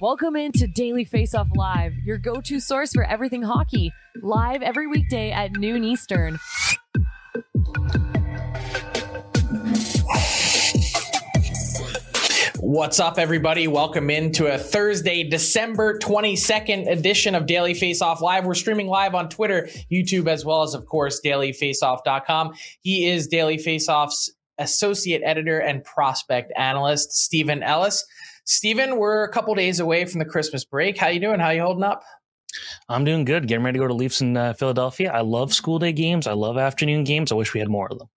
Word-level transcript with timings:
Welcome 0.00 0.36
into 0.36 0.68
Daily 0.68 1.04
Face 1.04 1.34
Off 1.34 1.48
Live, 1.56 1.94
your 2.04 2.16
go-to 2.16 2.60
source 2.60 2.92
for 2.92 3.02
everything 3.02 3.42
hockey. 3.42 3.92
Live 4.22 4.62
every 4.62 4.86
weekday 4.86 5.32
at 5.32 5.52
noon 5.52 5.82
Eastern. 5.82 6.38
What's 12.60 13.00
up, 13.00 13.18
everybody? 13.18 13.66
Welcome 13.66 14.08
into 14.08 14.46
a 14.46 14.56
Thursday, 14.56 15.28
December 15.28 15.98
22nd 15.98 16.88
edition 16.88 17.34
of 17.34 17.46
Daily 17.46 17.74
Face 17.74 18.00
Off 18.00 18.20
Live. 18.20 18.44
We're 18.44 18.54
streaming 18.54 18.86
live 18.86 19.16
on 19.16 19.28
Twitter, 19.28 19.68
YouTube, 19.90 20.28
as 20.28 20.44
well 20.44 20.62
as, 20.62 20.74
of 20.74 20.86
course, 20.86 21.20
dailyfaceoff.com. 21.24 22.52
He 22.82 23.08
is 23.08 23.26
Daily 23.26 23.58
Face 23.58 23.88
Off's 23.88 24.32
associate 24.58 25.22
editor 25.24 25.58
and 25.58 25.82
prospect 25.82 26.52
analyst, 26.56 27.12
Steven 27.12 27.64
Ellis. 27.64 28.04
Steven, 28.44 28.96
we're 28.96 29.24
a 29.24 29.32
couple 29.32 29.54
days 29.54 29.80
away 29.80 30.04
from 30.04 30.18
the 30.18 30.24
Christmas 30.24 30.64
break. 30.64 30.98
How 30.98 31.08
you 31.08 31.20
doing? 31.20 31.40
How 31.40 31.50
you 31.50 31.62
holding 31.62 31.84
up? 31.84 32.02
I'm 32.88 33.04
doing 33.04 33.24
good. 33.24 33.46
Getting 33.46 33.64
ready 33.64 33.78
to 33.78 33.84
go 33.84 33.88
to 33.88 33.94
Leafs 33.94 34.20
in 34.20 34.36
uh, 34.36 34.52
Philadelphia. 34.54 35.12
I 35.12 35.20
love 35.20 35.54
school 35.54 35.78
day 35.78 35.92
games. 35.92 36.26
I 36.26 36.32
love 36.32 36.58
afternoon 36.58 37.04
games. 37.04 37.32
I 37.32 37.34
wish 37.34 37.54
we 37.54 37.60
had 37.60 37.68
more 37.68 37.88
of 37.90 37.98
them. 37.98 38.08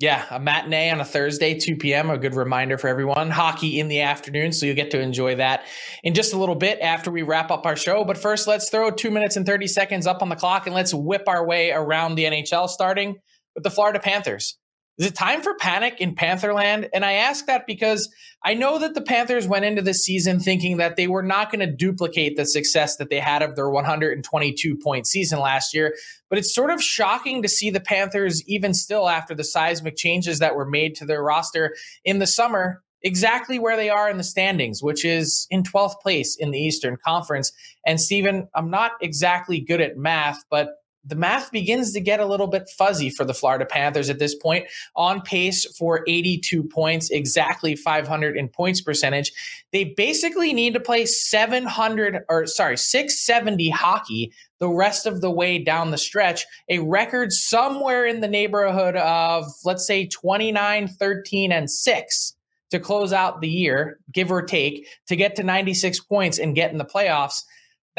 Yeah, 0.00 0.24
a 0.30 0.40
matinee 0.40 0.90
on 0.90 1.00
a 1.02 1.04
Thursday, 1.04 1.58
2 1.58 1.76
p.m. 1.76 2.08
A 2.08 2.16
good 2.16 2.34
reminder 2.34 2.78
for 2.78 2.88
everyone. 2.88 3.28
Hockey 3.30 3.78
in 3.78 3.88
the 3.88 4.00
afternoon, 4.00 4.50
so 4.50 4.64
you'll 4.64 4.74
get 4.74 4.90
to 4.92 5.00
enjoy 5.00 5.36
that 5.36 5.66
in 6.02 6.14
just 6.14 6.32
a 6.32 6.38
little 6.38 6.54
bit 6.54 6.80
after 6.80 7.10
we 7.10 7.20
wrap 7.20 7.50
up 7.50 7.66
our 7.66 7.76
show. 7.76 8.02
But 8.06 8.16
first, 8.16 8.48
let's 8.48 8.70
throw 8.70 8.90
two 8.90 9.10
minutes 9.10 9.36
and 9.36 9.44
30 9.44 9.66
seconds 9.66 10.06
up 10.06 10.22
on 10.22 10.30
the 10.30 10.36
clock 10.36 10.66
and 10.66 10.74
let's 10.74 10.94
whip 10.94 11.24
our 11.26 11.46
way 11.46 11.70
around 11.70 12.14
the 12.14 12.24
NHL, 12.24 12.70
starting 12.70 13.16
with 13.54 13.62
the 13.62 13.70
Florida 13.70 14.00
Panthers. 14.00 14.58
Is 15.00 15.06
it 15.06 15.14
time 15.14 15.40
for 15.40 15.54
panic 15.54 15.98
in 15.98 16.14
Pantherland? 16.14 16.90
And 16.92 17.06
I 17.06 17.12
ask 17.12 17.46
that 17.46 17.66
because 17.66 18.14
I 18.44 18.52
know 18.52 18.78
that 18.78 18.92
the 18.92 19.00
Panthers 19.00 19.48
went 19.48 19.64
into 19.64 19.80
the 19.80 19.94
season 19.94 20.40
thinking 20.40 20.76
that 20.76 20.96
they 20.96 21.06
were 21.06 21.22
not 21.22 21.50
going 21.50 21.66
to 21.66 21.74
duplicate 21.74 22.36
the 22.36 22.44
success 22.44 22.96
that 22.96 23.08
they 23.08 23.18
had 23.18 23.40
of 23.40 23.56
their 23.56 23.70
122 23.70 24.76
point 24.76 25.06
season 25.06 25.38
last 25.38 25.72
year. 25.72 25.96
But 26.28 26.38
it's 26.38 26.54
sort 26.54 26.70
of 26.70 26.82
shocking 26.82 27.40
to 27.40 27.48
see 27.48 27.70
the 27.70 27.80
Panthers, 27.80 28.46
even 28.46 28.74
still 28.74 29.08
after 29.08 29.34
the 29.34 29.42
seismic 29.42 29.96
changes 29.96 30.38
that 30.40 30.54
were 30.54 30.66
made 30.68 30.96
to 30.96 31.06
their 31.06 31.22
roster 31.22 31.74
in 32.04 32.18
the 32.18 32.26
summer, 32.26 32.82
exactly 33.00 33.58
where 33.58 33.78
they 33.78 33.88
are 33.88 34.10
in 34.10 34.18
the 34.18 34.22
standings, 34.22 34.82
which 34.82 35.02
is 35.02 35.46
in 35.48 35.62
12th 35.62 35.98
place 36.02 36.36
in 36.36 36.50
the 36.50 36.58
Eastern 36.60 36.98
Conference. 37.02 37.52
And 37.86 37.98
Steven, 37.98 38.48
I'm 38.54 38.68
not 38.68 38.92
exactly 39.00 39.60
good 39.60 39.80
at 39.80 39.96
math, 39.96 40.44
but 40.50 40.74
the 41.04 41.14
math 41.14 41.50
begins 41.50 41.92
to 41.92 42.00
get 42.00 42.20
a 42.20 42.26
little 42.26 42.46
bit 42.46 42.68
fuzzy 42.68 43.10
for 43.10 43.24
the 43.24 43.34
Florida 43.34 43.64
Panthers 43.64 44.10
at 44.10 44.18
this 44.18 44.34
point, 44.34 44.66
on 44.94 45.22
pace 45.22 45.64
for 45.76 46.04
82 46.06 46.62
points, 46.64 47.10
exactly 47.10 47.74
500 47.74 48.36
in 48.36 48.48
points 48.48 48.80
percentage. 48.80 49.32
They 49.72 49.84
basically 49.84 50.52
need 50.52 50.74
to 50.74 50.80
play 50.80 51.06
700 51.06 52.24
or 52.28 52.46
sorry, 52.46 52.76
670 52.76 53.70
hockey 53.70 54.32
the 54.58 54.68
rest 54.68 55.06
of 55.06 55.22
the 55.22 55.30
way 55.30 55.58
down 55.58 55.90
the 55.90 55.98
stretch, 55.98 56.44
a 56.68 56.78
record 56.80 57.32
somewhere 57.32 58.04
in 58.04 58.20
the 58.20 58.28
neighborhood 58.28 58.94
of, 58.96 59.46
let's 59.64 59.86
say, 59.86 60.06
29, 60.06 60.86
13, 60.86 61.50
and 61.50 61.70
6 61.70 62.34
to 62.70 62.78
close 62.78 63.12
out 63.12 63.40
the 63.40 63.48
year, 63.48 63.98
give 64.12 64.30
or 64.30 64.42
take, 64.42 64.86
to 65.08 65.16
get 65.16 65.34
to 65.36 65.42
96 65.42 65.98
points 66.00 66.38
and 66.38 66.54
get 66.54 66.70
in 66.70 66.78
the 66.78 66.84
playoffs 66.84 67.42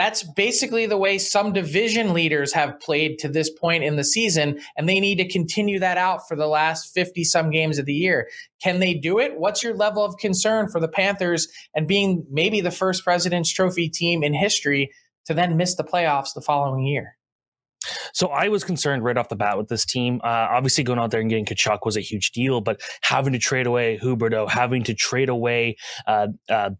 that's 0.01 0.23
basically 0.23 0.87
the 0.87 0.97
way 0.97 1.19
some 1.19 1.53
division 1.53 2.11
leaders 2.11 2.51
have 2.53 2.79
played 2.79 3.19
to 3.19 3.27
this 3.27 3.51
point 3.51 3.83
in 3.83 3.97
the 3.97 4.03
season, 4.03 4.59
and 4.75 4.89
they 4.89 4.99
need 4.99 5.19
to 5.19 5.27
continue 5.27 5.77
that 5.77 5.95
out 5.95 6.27
for 6.27 6.35
the 6.35 6.47
last 6.47 6.91
50 6.91 7.23
some 7.23 7.51
games 7.51 7.77
of 7.77 7.85
the 7.85 7.93
year. 7.93 8.27
Can 8.63 8.79
they 8.79 8.95
do 8.95 9.19
it? 9.19 9.37
What's 9.37 9.61
your 9.61 9.75
level 9.75 10.03
of 10.03 10.17
concern 10.17 10.69
for 10.69 10.81
the 10.81 10.87
Panthers 10.87 11.47
and 11.75 11.87
being 11.87 12.25
maybe 12.31 12.61
the 12.61 12.71
first 12.71 13.03
President's 13.03 13.53
Trophy 13.53 13.89
team 13.89 14.23
in 14.23 14.33
history 14.33 14.91
to 15.27 15.35
then 15.35 15.55
miss 15.55 15.75
the 15.75 15.83
playoffs 15.83 16.33
the 16.33 16.41
following 16.41 16.83
year? 16.83 17.15
So 18.13 18.27
I 18.27 18.47
was 18.47 18.63
concerned 18.63 19.03
right 19.03 19.17
off 19.17 19.29
the 19.29 19.35
bat 19.35 19.55
with 19.55 19.67
this 19.67 19.85
team. 19.85 20.19
Uh, 20.23 20.47
obviously, 20.49 20.83
going 20.83 20.97
out 20.97 21.11
there 21.11 21.21
and 21.21 21.29
getting 21.29 21.45
Tkachuk 21.45 21.79
was 21.85 21.95
a 21.95 22.01
huge 22.01 22.31
deal, 22.31 22.59
but 22.59 22.81
having 23.01 23.33
to 23.33 23.39
trade 23.39 23.67
away 23.67 23.99
Huberdeau, 24.01 24.49
having 24.49 24.83
to 24.85 24.95
trade 24.95 25.29
away 25.29 25.77
uh, 26.07 26.27
uh, 26.49 26.71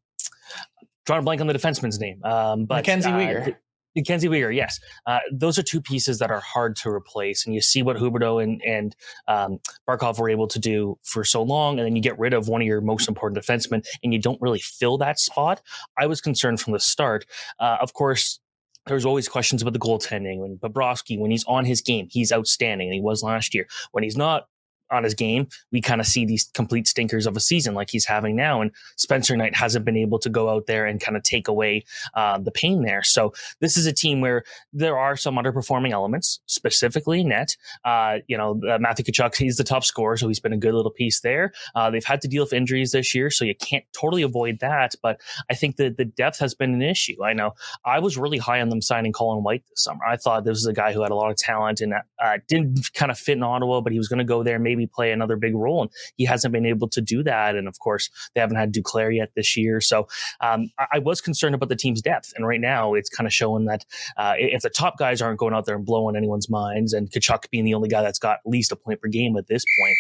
drawing 1.06 1.22
a 1.22 1.24
blank 1.24 1.42
on 1.42 1.48
the 1.48 1.54
defenseman's 1.54 2.00
name. 2.00 2.24
Um, 2.24 2.66
but 2.66 2.78
Mackenzie 2.78 3.09
uh, 3.09 3.14
Weegar. 3.14 3.56
Mackenzie 3.96 4.30
Weegar, 4.30 4.56
yes. 4.56 4.80
Uh, 5.06 5.20
those 5.32 5.59
are 5.59 5.64
two 5.64 5.82
pieces 5.82 6.20
that 6.20 6.32
are 6.32 6.40
hard 6.40 6.76
to 6.78 6.90
replace. 6.90 7.46
And 7.46 7.53
you 7.53 7.62
see 7.62 7.84
what 7.84 7.98
Huberdeau 7.98 8.42
and, 8.42 8.62
and 8.64 8.96
um, 9.28 9.59
Barkov 9.88 10.18
were 10.20 10.30
able 10.30 10.48
to 10.48 10.59
do 10.59 10.98
for 11.03 11.24
so 11.24 11.44
long. 11.44 11.78
And 11.78 11.86
then 11.86 11.96
you 11.96 12.02
get 12.02 12.18
rid 12.18 12.34
of 12.34 12.48
one 12.48 12.62
of 12.62 12.68
your 12.68 12.82
most 12.82 13.09
important 13.09 13.44
defensemen 13.44 13.86
and 14.03 14.14
you 14.14 14.20
don't 14.20 14.42
really 14.42 14.59
fill 14.59 14.98
that 15.00 15.20
spot. 15.20 15.62
I 15.98 16.06
was 16.06 16.22
concerned 16.22 16.62
from 16.62 16.74
the 16.74 16.80
start. 16.80 17.26
Uh, 17.59 17.78
of 17.82 17.94
course, 17.94 18.40
there's 18.88 19.06
always 19.06 19.28
questions 19.28 19.62
about 19.62 19.74
the 19.74 19.80
goaltending. 19.80 20.40
When 20.40 20.58
Bobrovsky, 20.58 21.20
when 21.20 21.30
he's 21.30 21.44
on 21.44 21.66
his 21.66 21.82
game, 21.82 22.08
he's 22.09 22.32
outstanding, 22.32 22.88
and 22.88 22.96
he 22.96 23.02
was 23.02 23.22
last 23.22 23.54
year. 23.54 23.68
When 23.92 24.04
he's 24.04 24.18
not, 24.18 24.47
on 24.91 25.03
his 25.03 25.14
game, 25.14 25.47
we 25.72 25.82
kind 25.82 26.02
of 26.02 26.08
see 26.08 26.26
these 26.26 26.49
complete 26.53 26.88
stinkers 26.88 27.26
of 27.26 27.35
a 27.38 27.40
season 27.40 27.73
like 27.73 27.90
he's 27.90 28.05
having 28.05 28.35
now. 28.35 28.61
And 28.61 28.72
Spencer 28.97 29.35
Knight 29.35 29.55
hasn't 29.55 29.85
been 29.85 29.97
able 29.97 30.20
to 30.20 30.29
go 30.29 30.49
out 30.49 30.67
there 30.67 30.85
and 30.85 30.99
kind 30.99 31.17
of 31.17 31.23
take 31.23 31.47
away 31.47 31.85
uh, 32.14 32.38
the 32.38 32.52
pain 32.52 32.84
there. 32.84 33.03
So 33.03 33.34
this 33.59 33.78
is 33.78 33.85
a 33.85 33.93
team 33.93 34.22
where 34.22 34.43
there 34.73 34.97
are 34.97 35.16
some 35.16 35.35
underperforming 35.35 35.91
elements, 35.91 36.41
specifically 36.46 37.23
net. 37.23 37.55
Uh, 37.85 38.17
you 38.28 38.38
know, 38.38 38.59
uh, 38.70 38.78
Matthew 38.79 39.05
Tkachuk, 39.05 39.35
he's 39.35 39.58
the 39.58 39.64
top 39.64 39.84
scorer, 39.84 40.17
so 40.17 40.28
he's 40.28 40.40
been 40.40 40.53
a 40.53 40.58
good 40.58 40.73
little 40.73 40.91
piece 40.91 41.22
there. 41.22 41.53
Uh, 41.76 41.90
they've 41.90 42.05
had 42.05 42.22
to 42.22 42.28
deal 42.28 42.44
with 42.44 42.53
injuries 42.53 42.91
this 42.91 43.16
year, 43.16 43.29
so 43.29 43.46
you 43.46 43.55
can't 43.55 43.85
totally 43.94 44.22
avoid 44.22 44.59
that. 44.59 44.96
But 45.02 45.22
I 45.49 45.55
think 45.55 45.78
that 45.78 45.97
the 45.97 46.05
depth 46.05 46.40
has 46.40 46.53
been 46.53 46.73
an 46.73 46.82
issue. 46.82 47.23
I 47.23 47.34
know 47.34 47.53
I 47.85 47.99
was 47.99 48.17
really 48.17 48.37
high 48.37 48.61
on 48.61 48.70
them 48.70 48.82
signing 48.82 49.14
Colin 49.14 49.44
White 49.44 49.64
this 49.70 49.84
summer. 49.84 50.03
I 50.05 50.17
thought 50.17 50.44
this 50.44 50.58
was 50.58 50.67
a 50.67 50.73
guy 50.73 50.94
who 50.94 51.02
had 51.02 51.11
a 51.11 51.16
lot 51.16 51.32
of 51.32 51.37
talent 51.37 51.82
and 51.82 51.94
uh, 51.94 52.37
didn't 52.47 52.94
kind 52.94 53.11
of 53.11 53.17
fit 53.17 53.37
in 53.37 53.44
Ottawa, 53.44 53.82
but 53.82 53.91
he 53.91 53.97
was 53.97 54.08
going 54.08 54.20
to 54.20 54.26
go 54.26 54.44
there, 54.44 54.59
maybe 54.59 54.81
play 54.88 55.12
another 55.12 55.36
big 55.36 55.56
role. 55.56 55.82
And 55.82 55.92
he 56.18 56.26
hasn't 56.26 56.52
been 56.52 56.66
able 56.66 56.88
to 56.90 57.02
do 57.02 57.24
that. 57.24 57.56
And 57.56 57.68
of 57.68 57.80
course, 57.80 58.10
they 58.34 58.42
haven't 58.42 58.58
had 58.58 58.74
Duclair 58.74 59.16
yet 59.16 59.32
this 59.36 59.58
year. 59.58 59.82
So 59.82 60.08
um, 60.42 60.70
I, 60.80 60.88
I, 60.94 61.00
was 61.00 61.22
concerned 61.22 61.56
about 61.56 61.70
the 61.70 61.76
team's 61.76 62.02
depth. 62.02 62.34
And 62.36 62.48
right 62.48 62.62
now, 62.62 62.94
it's 62.94 63.10
kind 63.10 63.28
of 63.28 63.34
showing 63.34 63.66
that 63.66 63.86
uh, 64.18 64.36
if 64.38 64.62
the 64.62 64.70
top 64.70 64.98
guys 64.98 65.22
aren't 65.22 65.40
going 65.40 65.54
out 65.54 65.66
there 65.66 65.76
and 65.76 65.86
blowing 65.86 66.16
anyone's 66.16 66.50
minds, 66.50 66.94
and 66.94 67.10
Tkachuk 67.10 67.50
being 67.50 67.66
the 67.66 67.74
only 67.74 67.90
guy 67.90 68.02
that's 68.02 68.20
got 68.20 68.40
at 68.46 68.50
least 68.50 68.72
a 68.72 68.76
point 68.76 69.02
per 69.02 69.08
game 69.08 69.36
at 69.38 69.48
this 69.48 69.64
point, 69.80 69.96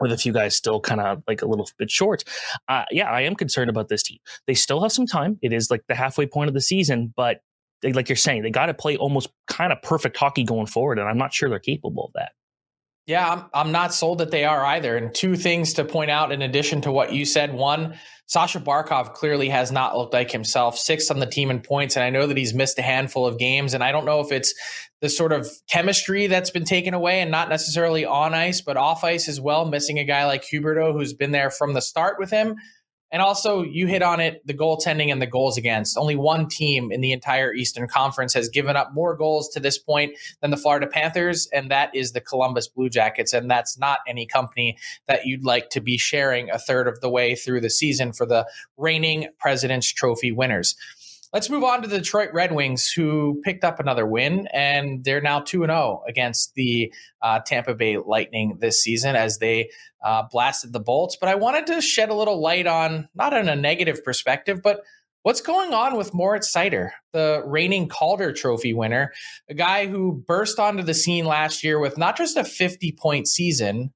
with 0.00 0.12
a 0.12 0.16
few 0.16 0.32
guys 0.32 0.56
still 0.56 0.80
kind 0.80 1.00
of 1.00 1.22
like 1.26 1.42
a 1.42 1.46
little 1.46 1.68
bit 1.78 1.90
short. 1.90 2.24
Uh, 2.68 2.84
yeah, 2.90 3.10
I 3.10 3.22
am 3.22 3.34
concerned 3.34 3.70
about 3.70 3.88
this 3.88 4.02
team. 4.02 4.18
They 4.46 4.54
still 4.54 4.82
have 4.82 4.92
some 4.92 5.06
time. 5.06 5.38
It 5.42 5.52
is 5.52 5.70
like 5.70 5.82
the 5.88 5.94
halfway 5.94 6.26
point 6.26 6.48
of 6.48 6.54
the 6.54 6.60
season, 6.60 7.12
but 7.16 7.40
they, 7.82 7.92
like 7.92 8.08
you're 8.08 8.16
saying, 8.16 8.42
they 8.42 8.50
got 8.50 8.66
to 8.66 8.74
play 8.74 8.96
almost 8.96 9.28
kind 9.48 9.72
of 9.72 9.82
perfect 9.82 10.16
hockey 10.16 10.44
going 10.44 10.66
forward, 10.66 10.98
and 10.98 11.08
I'm 11.08 11.18
not 11.18 11.32
sure 11.32 11.48
they're 11.48 11.58
capable 11.58 12.06
of 12.06 12.12
that. 12.14 12.32
Yeah, 13.06 13.32
I'm, 13.32 13.44
I'm 13.52 13.72
not 13.72 13.92
sold 13.92 14.18
that 14.18 14.30
they 14.30 14.44
are 14.44 14.64
either. 14.64 14.96
And 14.96 15.12
two 15.12 15.34
things 15.34 15.74
to 15.74 15.84
point 15.84 16.10
out 16.10 16.30
in 16.30 16.40
addition 16.40 16.80
to 16.82 16.92
what 16.92 17.12
you 17.12 17.24
said. 17.24 17.52
One, 17.52 17.98
Sasha 18.26 18.60
Barkov 18.60 19.12
clearly 19.14 19.48
has 19.48 19.72
not 19.72 19.96
looked 19.96 20.12
like 20.14 20.30
himself, 20.30 20.78
sixth 20.78 21.10
on 21.10 21.18
the 21.18 21.26
team 21.26 21.50
in 21.50 21.60
points. 21.60 21.96
And 21.96 22.04
I 22.04 22.10
know 22.10 22.26
that 22.26 22.36
he's 22.36 22.54
missed 22.54 22.78
a 22.78 22.82
handful 22.82 23.26
of 23.26 23.38
games. 23.38 23.74
And 23.74 23.82
I 23.82 23.90
don't 23.90 24.04
know 24.04 24.20
if 24.20 24.30
it's 24.30 24.54
the 25.00 25.08
sort 25.08 25.32
of 25.32 25.48
chemistry 25.68 26.28
that's 26.28 26.50
been 26.50 26.64
taken 26.64 26.94
away 26.94 27.20
and 27.20 27.30
not 27.30 27.48
necessarily 27.48 28.04
on 28.04 28.34
ice, 28.34 28.60
but 28.60 28.76
off 28.76 29.02
ice 29.02 29.28
as 29.28 29.40
well, 29.40 29.64
missing 29.64 29.98
a 29.98 30.04
guy 30.04 30.24
like 30.24 30.44
Huberdeau 30.44 30.92
who's 30.92 31.12
been 31.12 31.32
there 31.32 31.50
from 31.50 31.74
the 31.74 31.82
start 31.82 32.16
with 32.20 32.30
him. 32.30 32.54
And 33.12 33.20
also, 33.20 33.62
you 33.62 33.86
hit 33.86 34.02
on 34.02 34.20
it 34.20 34.44
the 34.46 34.54
goaltending 34.54 35.12
and 35.12 35.20
the 35.20 35.26
goals 35.26 35.58
against. 35.58 35.98
Only 35.98 36.16
one 36.16 36.48
team 36.48 36.90
in 36.90 37.02
the 37.02 37.12
entire 37.12 37.52
Eastern 37.52 37.86
Conference 37.86 38.32
has 38.32 38.48
given 38.48 38.74
up 38.74 38.94
more 38.94 39.14
goals 39.14 39.50
to 39.50 39.60
this 39.60 39.76
point 39.76 40.16
than 40.40 40.50
the 40.50 40.56
Florida 40.56 40.86
Panthers, 40.86 41.46
and 41.52 41.70
that 41.70 41.94
is 41.94 42.12
the 42.12 42.22
Columbus 42.22 42.68
Blue 42.68 42.88
Jackets. 42.88 43.34
And 43.34 43.50
that's 43.50 43.78
not 43.78 43.98
any 44.08 44.24
company 44.24 44.78
that 45.06 45.26
you'd 45.26 45.44
like 45.44 45.68
to 45.70 45.80
be 45.80 45.98
sharing 45.98 46.48
a 46.50 46.58
third 46.58 46.88
of 46.88 47.00
the 47.00 47.10
way 47.10 47.34
through 47.34 47.60
the 47.60 47.70
season 47.70 48.14
for 48.14 48.24
the 48.24 48.48
reigning 48.78 49.28
President's 49.38 49.92
Trophy 49.92 50.32
winners. 50.32 50.74
Let's 51.32 51.48
move 51.48 51.64
on 51.64 51.80
to 51.80 51.88
the 51.88 51.98
Detroit 51.98 52.28
Red 52.34 52.52
Wings, 52.52 52.92
who 52.94 53.40
picked 53.42 53.64
up 53.64 53.80
another 53.80 54.06
win, 54.06 54.48
and 54.52 55.02
they're 55.02 55.22
now 55.22 55.40
2 55.40 55.60
0 55.60 56.02
against 56.06 56.54
the 56.54 56.92
uh, 57.22 57.40
Tampa 57.40 57.74
Bay 57.74 57.96
Lightning 57.96 58.58
this 58.60 58.82
season 58.82 59.16
as 59.16 59.38
they 59.38 59.70
uh, 60.04 60.24
blasted 60.30 60.74
the 60.74 60.80
Bolts. 60.80 61.16
But 61.18 61.30
I 61.30 61.36
wanted 61.36 61.66
to 61.68 61.80
shed 61.80 62.10
a 62.10 62.14
little 62.14 62.42
light 62.42 62.66
on, 62.66 63.08
not 63.14 63.32
in 63.32 63.48
a 63.48 63.56
negative 63.56 64.04
perspective, 64.04 64.60
but 64.62 64.82
what's 65.22 65.40
going 65.40 65.72
on 65.72 65.96
with 65.96 66.12
Moritz 66.12 66.54
Seider, 66.54 66.90
the 67.14 67.42
reigning 67.46 67.88
Calder 67.88 68.34
Trophy 68.34 68.74
winner, 68.74 69.14
a 69.48 69.54
guy 69.54 69.86
who 69.86 70.22
burst 70.26 70.58
onto 70.58 70.82
the 70.82 70.92
scene 70.92 71.24
last 71.24 71.64
year 71.64 71.78
with 71.78 71.96
not 71.96 72.18
just 72.18 72.36
a 72.36 72.44
50 72.44 72.92
point 73.00 73.26
season, 73.26 73.94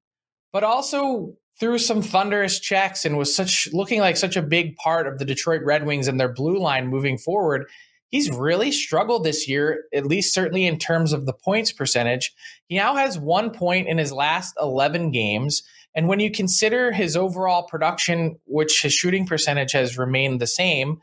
but 0.55 0.65
also 0.65 1.35
threw 1.59 1.79
some 1.79 2.03
thunderous 2.03 2.61
checks 2.61 3.05
and 3.05 3.17
was 3.17 3.35
such 3.35 3.69
looking 3.73 4.01
like 4.01 4.17
such 4.17 4.37
a 4.37 4.43
big 4.43 4.77
part 4.77 5.07
of 5.07 5.19
the 5.19 5.25
Detroit 5.25 5.63
Red 5.65 5.87
Wings 5.87 6.09
and 6.09 6.21
their 6.21 6.33
blue 6.33 6.59
line 6.59 6.89
moving 6.89 7.17
forward. 7.17 7.67
He's 8.09 8.31
really 8.31 8.71
struggled 8.71 9.25
this 9.25 9.49
year, 9.49 9.85
at 9.93 10.07
least 10.07 10.33
certainly 10.33 10.67
in 10.67 10.79
terms 10.79 11.13
of 11.13 11.27
the 11.27 11.33
points 11.33 11.73
percentage. 11.73 12.33
He 12.69 12.77
now 12.77 12.95
has 12.97 13.19
one 13.19 13.51
point 13.51 13.89
in 13.89 13.99
his 13.99 14.13
last 14.13 14.55
11 14.61 15.11
games. 15.11 15.63
And 15.95 16.09
when 16.09 16.21
you 16.21 16.31
consider 16.31 16.93
his 16.93 17.17
overall 17.17 17.65
production, 17.65 18.39
which 18.45 18.83
his 18.83 18.93
shooting 18.93 19.27
percentage 19.27 19.73
has 19.73 19.99
remained 19.99 20.41
the 20.41 20.47
same, 20.47 21.01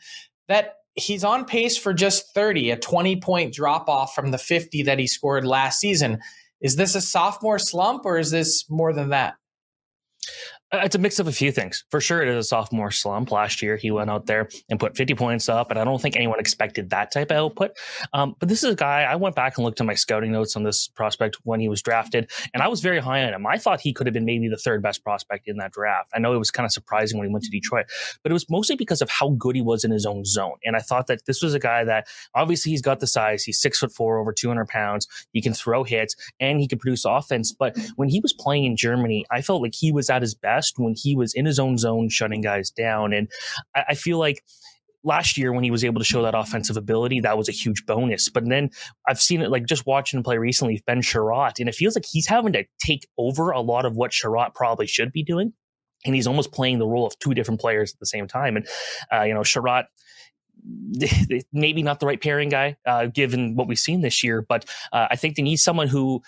that 0.47 0.75
he's 0.95 1.23
on 1.23 1.45
pace 1.45 1.77
for 1.77 1.93
just 1.93 2.33
30, 2.33 2.71
a 2.71 2.77
20 2.77 3.19
point 3.19 3.53
drop 3.53 3.89
off 3.89 4.13
from 4.13 4.31
the 4.31 4.37
50 4.37 4.83
that 4.83 4.99
he 4.99 5.07
scored 5.07 5.45
last 5.45 5.79
season. 5.79 6.19
Is 6.61 6.75
this 6.75 6.95
a 6.95 7.01
sophomore 7.01 7.59
slump 7.59 8.05
or 8.05 8.17
is 8.17 8.31
this 8.31 8.69
more 8.69 8.93
than 8.93 9.09
that? 9.09 9.35
Uh, 10.27 10.31
it's 10.73 10.95
a 10.95 10.99
mix 10.99 11.19
of 11.19 11.27
a 11.27 11.31
few 11.31 11.51
things. 11.51 11.83
For 11.91 12.01
sure, 12.01 12.21
it 12.21 12.27
is 12.27 12.37
a 12.37 12.43
sophomore 12.43 12.89
slump. 12.89 13.31
Last 13.31 13.61
year, 13.61 13.77
he 13.77 13.91
went 13.91 14.09
out 14.09 14.25
there 14.25 14.49
and 14.69 14.79
put 14.79 14.97
50 14.97 15.13
points 15.13 15.47
up, 15.47 15.69
and 15.69 15.79
I 15.79 15.83
don't 15.83 16.01
think 16.01 16.15
anyone 16.15 16.39
expected 16.39 16.89
that 16.89 17.11
type 17.11 17.29
of 17.31 17.37
output. 17.37 17.71
Um, 18.13 18.35
but 18.39 18.49
this 18.49 18.63
is 18.63 18.71
a 18.71 18.75
guy, 18.75 19.03
I 19.03 19.15
went 19.15 19.35
back 19.35 19.57
and 19.57 19.65
looked 19.65 19.79
at 19.79 19.85
my 19.85 19.93
scouting 19.93 20.31
notes 20.31 20.55
on 20.55 20.63
this 20.63 20.87
prospect 20.87 21.37
when 21.43 21.59
he 21.59 21.69
was 21.69 21.81
drafted, 21.81 22.31
and 22.53 22.63
I 22.63 22.67
was 22.67 22.81
very 22.81 22.99
high 22.99 23.23
on 23.23 23.33
him. 23.33 23.45
I 23.45 23.57
thought 23.57 23.81
he 23.81 23.93
could 23.93 24.07
have 24.07 24.13
been 24.13 24.25
maybe 24.25 24.47
the 24.47 24.57
third 24.57 24.81
best 24.81 25.03
prospect 25.03 25.47
in 25.47 25.57
that 25.57 25.71
draft. 25.73 26.09
I 26.15 26.19
know 26.19 26.33
it 26.33 26.39
was 26.39 26.49
kind 26.49 26.65
of 26.65 26.71
surprising 26.71 27.19
when 27.19 27.27
he 27.27 27.33
went 27.33 27.45
to 27.45 27.51
Detroit, 27.51 27.85
but 28.23 28.31
it 28.31 28.33
was 28.33 28.49
mostly 28.49 28.75
because 28.75 29.01
of 29.01 29.09
how 29.09 29.29
good 29.29 29.55
he 29.55 29.61
was 29.61 29.83
in 29.83 29.91
his 29.91 30.05
own 30.05 30.25
zone. 30.25 30.55
And 30.63 30.75
I 30.75 30.79
thought 30.79 31.07
that 31.07 31.25
this 31.27 31.43
was 31.43 31.53
a 31.53 31.59
guy 31.59 31.83
that 31.83 32.07
obviously 32.33 32.71
he's 32.71 32.81
got 32.81 32.99
the 32.99 33.07
size, 33.07 33.43
he's 33.43 33.61
six 33.61 33.77
foot 33.79 33.91
four, 33.91 34.17
over 34.17 34.33
200 34.33 34.67
pounds, 34.67 35.07
he 35.33 35.41
can 35.41 35.53
throw 35.53 35.83
hits, 35.83 36.15
and 36.39 36.59
he 36.59 36.67
can 36.67 36.79
produce 36.79 37.05
offense. 37.05 37.51
But 37.51 37.77
when 37.95 38.09
he 38.09 38.19
was 38.19 38.33
playing 38.33 38.65
in 38.65 38.75
Germany, 38.75 39.25
I 39.29 39.41
felt 39.41 39.61
like 39.61 39.75
he 39.75 39.91
was 39.91 40.09
at 40.09 40.21
his 40.21 40.33
best 40.33 40.62
best 40.63 40.79
when 40.79 40.95
he 40.95 41.15
was 41.15 41.33
in 41.33 41.45
his 41.45 41.59
own 41.59 41.77
zone, 41.77 42.09
shutting 42.09 42.41
guys 42.41 42.71
down. 42.71 43.13
And 43.13 43.29
I, 43.75 43.83
I 43.89 43.95
feel 43.95 44.17
like 44.17 44.43
last 45.03 45.37
year 45.37 45.51
when 45.51 45.63
he 45.63 45.71
was 45.71 45.83
able 45.83 45.99
to 45.99 46.05
show 46.05 46.21
that 46.23 46.35
offensive 46.35 46.77
ability, 46.77 47.19
that 47.21 47.37
was 47.37 47.49
a 47.49 47.51
huge 47.51 47.85
bonus. 47.85 48.29
But 48.29 48.47
then 48.47 48.69
I've 49.07 49.19
seen 49.19 49.41
it 49.41 49.49
like 49.49 49.65
just 49.65 49.85
watching 49.85 50.17
him 50.17 50.23
play 50.23 50.37
recently, 50.37 50.81
Ben 50.87 51.01
Chiarot, 51.01 51.59
and 51.59 51.67
it 51.67 51.75
feels 51.75 51.95
like 51.95 52.05
he's 52.09 52.27
having 52.27 52.53
to 52.53 52.63
take 52.79 53.07
over 53.17 53.51
a 53.51 53.61
lot 53.61 53.85
of 53.85 53.95
what 53.95 54.11
Chiarot 54.11 54.55
probably 54.55 54.87
should 54.87 55.11
be 55.11 55.23
doing. 55.23 55.53
And 56.05 56.15
he's 56.15 56.27
almost 56.27 56.51
playing 56.51 56.79
the 56.79 56.87
role 56.87 57.07
of 57.07 57.17
two 57.19 57.33
different 57.33 57.61
players 57.61 57.93
at 57.93 57.99
the 57.99 58.05
same 58.05 58.27
time. 58.27 58.57
And, 58.57 58.67
uh, 59.11 59.23
you 59.23 59.33
know, 59.33 59.41
Chiarot, 59.41 59.85
maybe 61.53 61.81
not 61.81 61.99
the 61.99 62.05
right 62.05 62.21
pairing 62.21 62.49
guy, 62.49 62.75
uh, 62.85 63.07
given 63.07 63.55
what 63.55 63.67
we've 63.67 63.79
seen 63.79 64.01
this 64.01 64.23
year, 64.23 64.41
but 64.41 64.65
uh, 64.91 65.07
I 65.11 65.15
think 65.15 65.35
they 65.35 65.41
need 65.41 65.57
someone 65.57 65.87
who 65.87 66.21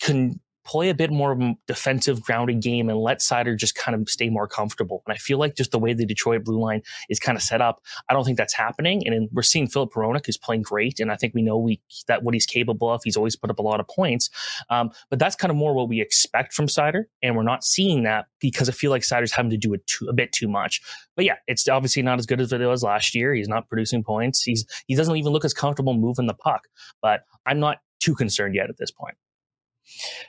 can 0.00 0.40
play 0.64 0.90
a 0.90 0.94
bit 0.94 1.10
more 1.10 1.54
defensive 1.66 2.22
grounded 2.22 2.60
game 2.60 2.88
and 2.88 2.98
let 2.98 3.20
Seider 3.20 3.56
just 3.56 3.74
kind 3.74 4.00
of 4.00 4.08
stay 4.08 4.28
more 4.28 4.46
comfortable. 4.46 5.02
And 5.06 5.14
I 5.14 5.16
feel 5.16 5.38
like 5.38 5.56
just 5.56 5.70
the 5.70 5.78
way 5.78 5.94
the 5.94 6.06
Detroit 6.06 6.44
blue 6.44 6.60
line 6.60 6.82
is 7.08 7.18
kind 7.18 7.36
of 7.36 7.42
set 7.42 7.60
up, 7.60 7.80
I 8.08 8.12
don't 8.12 8.24
think 8.24 8.36
that's 8.36 8.54
happening. 8.54 9.06
And 9.06 9.28
we're 9.32 9.42
seeing 9.42 9.66
Filip 9.66 9.92
Hronek 9.92 10.26
who's 10.26 10.36
playing 10.36 10.62
great. 10.62 11.00
And 11.00 11.10
I 11.10 11.16
think 11.16 11.34
we 11.34 11.42
know 11.42 11.58
we 11.58 11.80
that 12.08 12.22
what 12.22 12.34
he's 12.34 12.46
capable 12.46 12.90
of. 12.90 13.00
He's 13.04 13.16
always 13.16 13.36
put 13.36 13.50
up 13.50 13.58
a 13.58 13.62
lot 13.62 13.80
of 13.80 13.88
points. 13.88 14.30
Um, 14.68 14.90
but 15.08 15.18
that's 15.18 15.36
kind 15.36 15.50
of 15.50 15.56
more 15.56 15.74
what 15.74 15.88
we 15.88 16.00
expect 16.00 16.52
from 16.52 16.66
Seider, 16.66 17.04
And 17.22 17.36
we're 17.36 17.42
not 17.42 17.64
seeing 17.64 18.02
that 18.04 18.26
because 18.40 18.68
I 18.68 18.72
feel 18.72 18.90
like 18.90 19.02
Seider's 19.02 19.32
having 19.32 19.50
to 19.50 19.56
do 19.56 19.74
it 19.74 19.86
too, 19.86 20.08
a 20.08 20.12
bit 20.12 20.32
too 20.32 20.48
much. 20.48 20.80
But 21.16 21.24
yeah, 21.24 21.36
it's 21.46 21.68
obviously 21.68 22.02
not 22.02 22.18
as 22.18 22.26
good 22.26 22.40
as 22.40 22.52
it 22.52 22.60
was 22.60 22.82
last 22.82 23.14
year. 23.14 23.34
He's 23.34 23.48
not 23.48 23.68
producing 23.68 24.02
points. 24.02 24.42
He's 24.42 24.64
he 24.86 24.94
doesn't 24.94 25.16
even 25.16 25.32
look 25.32 25.44
as 25.44 25.54
comfortable 25.54 25.94
moving 25.94 26.26
the 26.26 26.34
puck. 26.34 26.68
But 27.00 27.22
I'm 27.46 27.60
not 27.60 27.78
too 28.00 28.14
concerned 28.14 28.54
yet 28.54 28.70
at 28.70 28.78
this 28.78 28.90
point. 28.90 29.16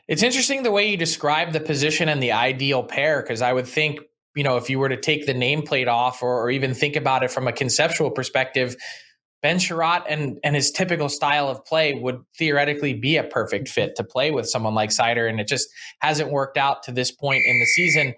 It's 0.07 0.23
interesting 0.23 0.63
the 0.63 0.71
way 0.71 0.89
you 0.89 0.97
describe 0.97 1.53
the 1.53 1.59
position 1.59 2.09
and 2.09 2.21
the 2.21 2.31
ideal 2.31 2.83
pair, 2.83 3.21
because 3.21 3.41
I 3.41 3.53
would 3.53 3.67
think, 3.67 3.99
you 4.35 4.43
know, 4.43 4.57
if 4.57 4.69
you 4.69 4.79
were 4.79 4.89
to 4.89 4.99
take 4.99 5.25
the 5.25 5.33
nameplate 5.33 5.87
off 5.87 6.23
or, 6.23 6.43
or 6.43 6.49
even 6.49 6.73
think 6.73 6.95
about 6.95 7.23
it 7.23 7.31
from 7.31 7.47
a 7.47 7.51
conceptual 7.51 8.11
perspective, 8.11 8.75
Ben 9.41 9.57
Chiarot 9.57 10.03
and, 10.07 10.37
and 10.43 10.55
his 10.55 10.71
typical 10.71 11.09
style 11.09 11.49
of 11.49 11.65
play 11.65 11.93
would 11.95 12.21
theoretically 12.37 12.93
be 12.93 13.17
a 13.17 13.23
perfect 13.23 13.65
mm-hmm. 13.65 13.73
fit 13.73 13.95
to 13.95 14.03
play 14.03 14.31
with 14.31 14.47
someone 14.47 14.75
like 14.75 14.91
Seider. 14.91 15.27
And 15.27 15.39
it 15.39 15.47
just 15.47 15.67
hasn't 15.99 16.31
worked 16.31 16.57
out 16.57 16.83
to 16.83 16.91
this 16.91 17.11
point 17.11 17.43
in 17.45 17.59
the 17.59 17.65
season. 17.65 18.13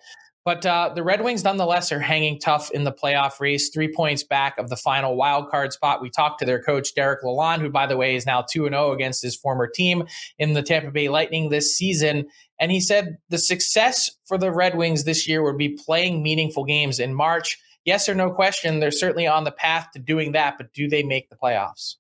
But 0.46 0.66
uh, 0.66 0.92
the 0.94 1.04
Red 1.04 1.24
Wings, 1.24 1.46
nonetheless, 1.46 1.92
are 1.94 2.02
hanging 2.02 2.38
tough 2.38 2.70
in 2.72 2.84
the 2.84 2.92
playoff 2.92 3.40
race, 3.40 3.70
three 3.70 3.92
points 3.94 4.24
back 4.24 4.58
of 4.58 4.70
the 4.70 4.76
final 4.76 5.16
wild 5.16 5.50
card 5.50 5.72
spot. 5.72 6.02
We 6.02 6.10
talked 6.10 6.40
to 6.40 6.46
their 6.46 6.62
coach, 6.62 6.94
Derek 6.96 7.24
Lalonde, 7.24 7.62
who, 7.62 7.70
by 7.70 7.88
the 7.88 7.96
way, 7.96 8.16
is 8.16 8.26
now 8.26 8.42
2 8.42 8.68
0 8.68 8.92
against 8.92 9.22
his 9.22 9.38
former 9.38 9.68
team 9.68 10.04
in 10.38 10.54
the 10.54 10.62
Tampa 10.62 10.92
Bay 10.92 11.08
Lightning 11.08 11.50
this 11.50 11.78
season. 11.78 12.26
And 12.60 12.72
he 12.72 12.82
said 12.82 13.18
the 13.30 13.38
success 13.38 14.12
for 14.26 14.38
the 14.38 14.52
Red 14.52 14.78
Wings 14.78 15.06
this 15.06 15.28
year 15.28 15.44
would 15.44 15.58
be 15.58 15.78
playing 15.86 16.22
meaningful 16.22 16.66
games 16.66 17.00
in 17.00 17.14
March. 17.14 17.58
Yes 17.86 18.10
or 18.10 18.16
no 18.16 18.30
question, 18.30 18.80
they're 18.80 18.92
certainly 18.92 19.28
on 19.28 19.46
the 19.46 19.52
path 19.52 19.90
to 19.94 20.00
doing 20.00 20.34
that, 20.34 20.58
but 20.58 20.74
do 20.74 20.90
they 20.90 21.04
make 21.04 21.30
the 21.30 21.36
playoffs? 21.36 21.96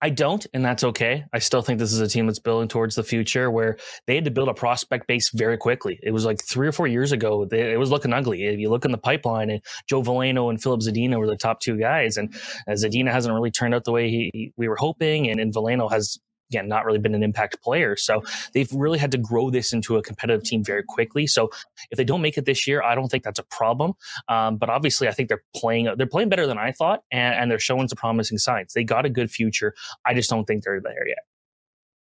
I 0.00 0.10
don't, 0.10 0.46
and 0.52 0.64
that's 0.64 0.84
okay. 0.84 1.24
I 1.32 1.38
still 1.38 1.62
think 1.62 1.78
this 1.78 1.92
is 1.92 2.00
a 2.00 2.08
team 2.08 2.26
that's 2.26 2.38
building 2.38 2.68
towards 2.68 2.94
the 2.94 3.02
future 3.02 3.50
where 3.50 3.76
they 4.06 4.14
had 4.14 4.24
to 4.24 4.30
build 4.30 4.48
a 4.48 4.54
prospect 4.54 5.06
base 5.06 5.30
very 5.30 5.56
quickly. 5.56 5.98
It 6.02 6.10
was 6.10 6.24
like 6.24 6.42
three 6.44 6.68
or 6.68 6.72
four 6.72 6.86
years 6.86 7.12
ago, 7.12 7.44
they, 7.44 7.72
it 7.72 7.78
was 7.78 7.90
looking 7.90 8.12
ugly. 8.12 8.44
If 8.44 8.58
you 8.58 8.70
look 8.70 8.84
in 8.84 8.92
the 8.92 8.98
pipeline, 8.98 9.50
and 9.50 9.62
Joe 9.88 10.02
Veleno 10.02 10.50
and 10.50 10.62
Filip 10.62 10.80
Zadina 10.80 11.18
were 11.18 11.26
the 11.26 11.36
top 11.36 11.60
two 11.60 11.76
guys, 11.78 12.16
and 12.16 12.34
uh, 12.68 12.72
Zadina 12.72 13.10
hasn't 13.10 13.34
really 13.34 13.50
turned 13.50 13.74
out 13.74 13.84
the 13.84 13.92
way 13.92 14.10
he, 14.10 14.52
we 14.56 14.68
were 14.68 14.76
hoping, 14.76 15.28
and, 15.28 15.40
and 15.40 15.54
Veleno 15.54 15.90
has 15.90 16.18
again, 16.52 16.68
not 16.68 16.84
really 16.84 16.98
been 16.98 17.14
an 17.14 17.22
impact 17.22 17.62
player. 17.62 17.96
So 17.96 18.22
they've 18.52 18.70
really 18.72 18.98
had 18.98 19.10
to 19.12 19.18
grow 19.18 19.50
this 19.50 19.72
into 19.72 19.96
a 19.96 20.02
competitive 20.02 20.44
team 20.44 20.62
very 20.62 20.82
quickly. 20.86 21.26
So 21.26 21.50
if 21.90 21.96
they 21.96 22.04
don't 22.04 22.20
make 22.20 22.36
it 22.36 22.44
this 22.44 22.66
year, 22.66 22.82
I 22.82 22.94
don't 22.94 23.08
think 23.08 23.24
that's 23.24 23.38
a 23.38 23.44
problem. 23.44 23.94
Um, 24.28 24.56
but 24.56 24.68
obviously, 24.68 25.08
I 25.08 25.12
think 25.12 25.28
they're 25.28 25.42
playing 25.56 25.88
they're 25.96 26.06
playing 26.06 26.28
better 26.28 26.46
than 26.46 26.58
I 26.58 26.72
thought, 26.72 27.00
and, 27.10 27.34
and 27.34 27.50
they're 27.50 27.58
showing 27.58 27.88
some 27.88 27.96
promising 27.96 28.38
signs. 28.38 28.74
They 28.74 28.84
got 28.84 29.06
a 29.06 29.10
good 29.10 29.30
future. 29.30 29.74
I 30.04 30.14
just 30.14 30.30
don't 30.30 30.44
think 30.44 30.64
they're 30.64 30.80
there 30.80 31.08
yet. 31.08 31.18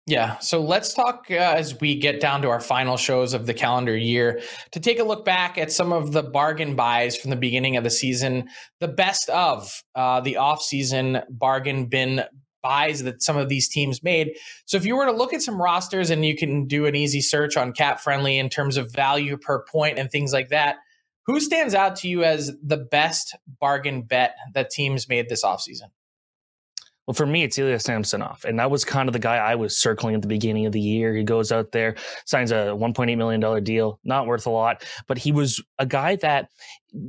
Yeah. 0.08 0.39
So 0.39 0.62
let's 0.62 0.93
talk 0.93 1.27
uh, 1.29 1.36
as 1.36 1.79
we 1.79 1.96
get 1.96 2.20
down 2.20 2.41
to 2.41 2.50
our 2.50 2.60
final 2.60 2.98
shows 2.98 3.34
of 3.34 3.46
the 3.46 3.53
calendar 3.53 3.96
year 3.96 4.41
to 4.72 4.79
take 4.79 5.00
a 5.00 5.03
look 5.03 5.24
back 5.24 5.60
at 5.60 5.72
some 5.72 5.93
of 5.93 6.12
the 6.12 6.24
bargain 6.24 6.75
buys 6.75 7.15
from 7.15 7.29
the 7.29 7.36
beginning 7.36 7.77
of 7.77 7.84
the 7.84 7.91
season, 7.91 8.50
the 8.79 8.88
best 8.88 9.29
of 9.29 9.72
uh, 9.93 10.20
the 10.20 10.34
offseason 10.34 11.24
bargain 11.29 11.86
bin 11.86 12.24
buys 12.62 13.03
that 13.03 13.22
some 13.22 13.38
of 13.38 13.50
these 13.50 13.68
teams 13.68 14.03
made. 14.03 14.32
So 14.65 14.77
if 14.77 14.86
you 14.86 14.96
were 14.96 15.06
to 15.06 15.12
look 15.12 15.34
at 15.34 15.41
some 15.41 15.62
rosters 15.62 16.10
and 16.10 16.25
you 16.25 16.36
can 16.36 16.68
do 16.68 16.86
an 16.86 16.96
easy 16.96 17.22
search 17.22 17.58
on 17.58 17.74
cap 17.74 18.00
friendly 18.00 18.38
in 18.38 18.50
terms 18.50 18.77
of 18.77 18.91
value 18.91 19.38
per 19.38 19.63
point 19.63 19.98
and 19.98 20.10
things 20.10 20.34
like 20.34 20.50
that, 20.50 20.77
who 21.25 21.39
stands 21.39 21.75
out 21.75 21.96
to 21.98 22.08
you 22.08 22.24
as 22.24 22.51
the 22.63 22.77
best 22.77 23.36
bargain 23.60 24.01
bet 24.01 24.36
that 24.53 24.70
teams 24.70 25.08
made 25.08 25.30
this 25.30 25.44
offseason? 25.44 25.89
Well, 27.08 27.15
for 27.15 27.25
me, 27.25 27.44
it's 27.44 27.58
Ilya 27.58 27.80
Samsonov. 27.80 28.46
And 28.46 28.60
that 28.60 28.70
was 28.70 28.86
kind 28.86 29.10
of 29.10 29.13
the 29.13 29.20
guy 29.20 29.38
I 29.38 29.56
was 29.56 29.77
circling 29.77 30.15
at 30.15 30.22
the 30.22 30.27
beginning 30.27 30.65
of 30.65 30.72
the 30.72 30.80
year. 30.80 31.15
He 31.15 31.24
goes 31.24 31.51
out 31.51 31.72
there, 31.72 31.96
signs 32.25 32.51
a 32.51 32.75
$1.8 32.77 33.18
million 33.18 33.63
deal, 33.63 34.00
not 34.03 34.27
worth 34.27 34.46
a 34.46 34.51
lot, 34.51 34.86
but 35.08 35.18
he 35.18 35.32
was 35.32 35.62
a 35.80 35.86
guy 35.86 36.15
that 36.18 36.50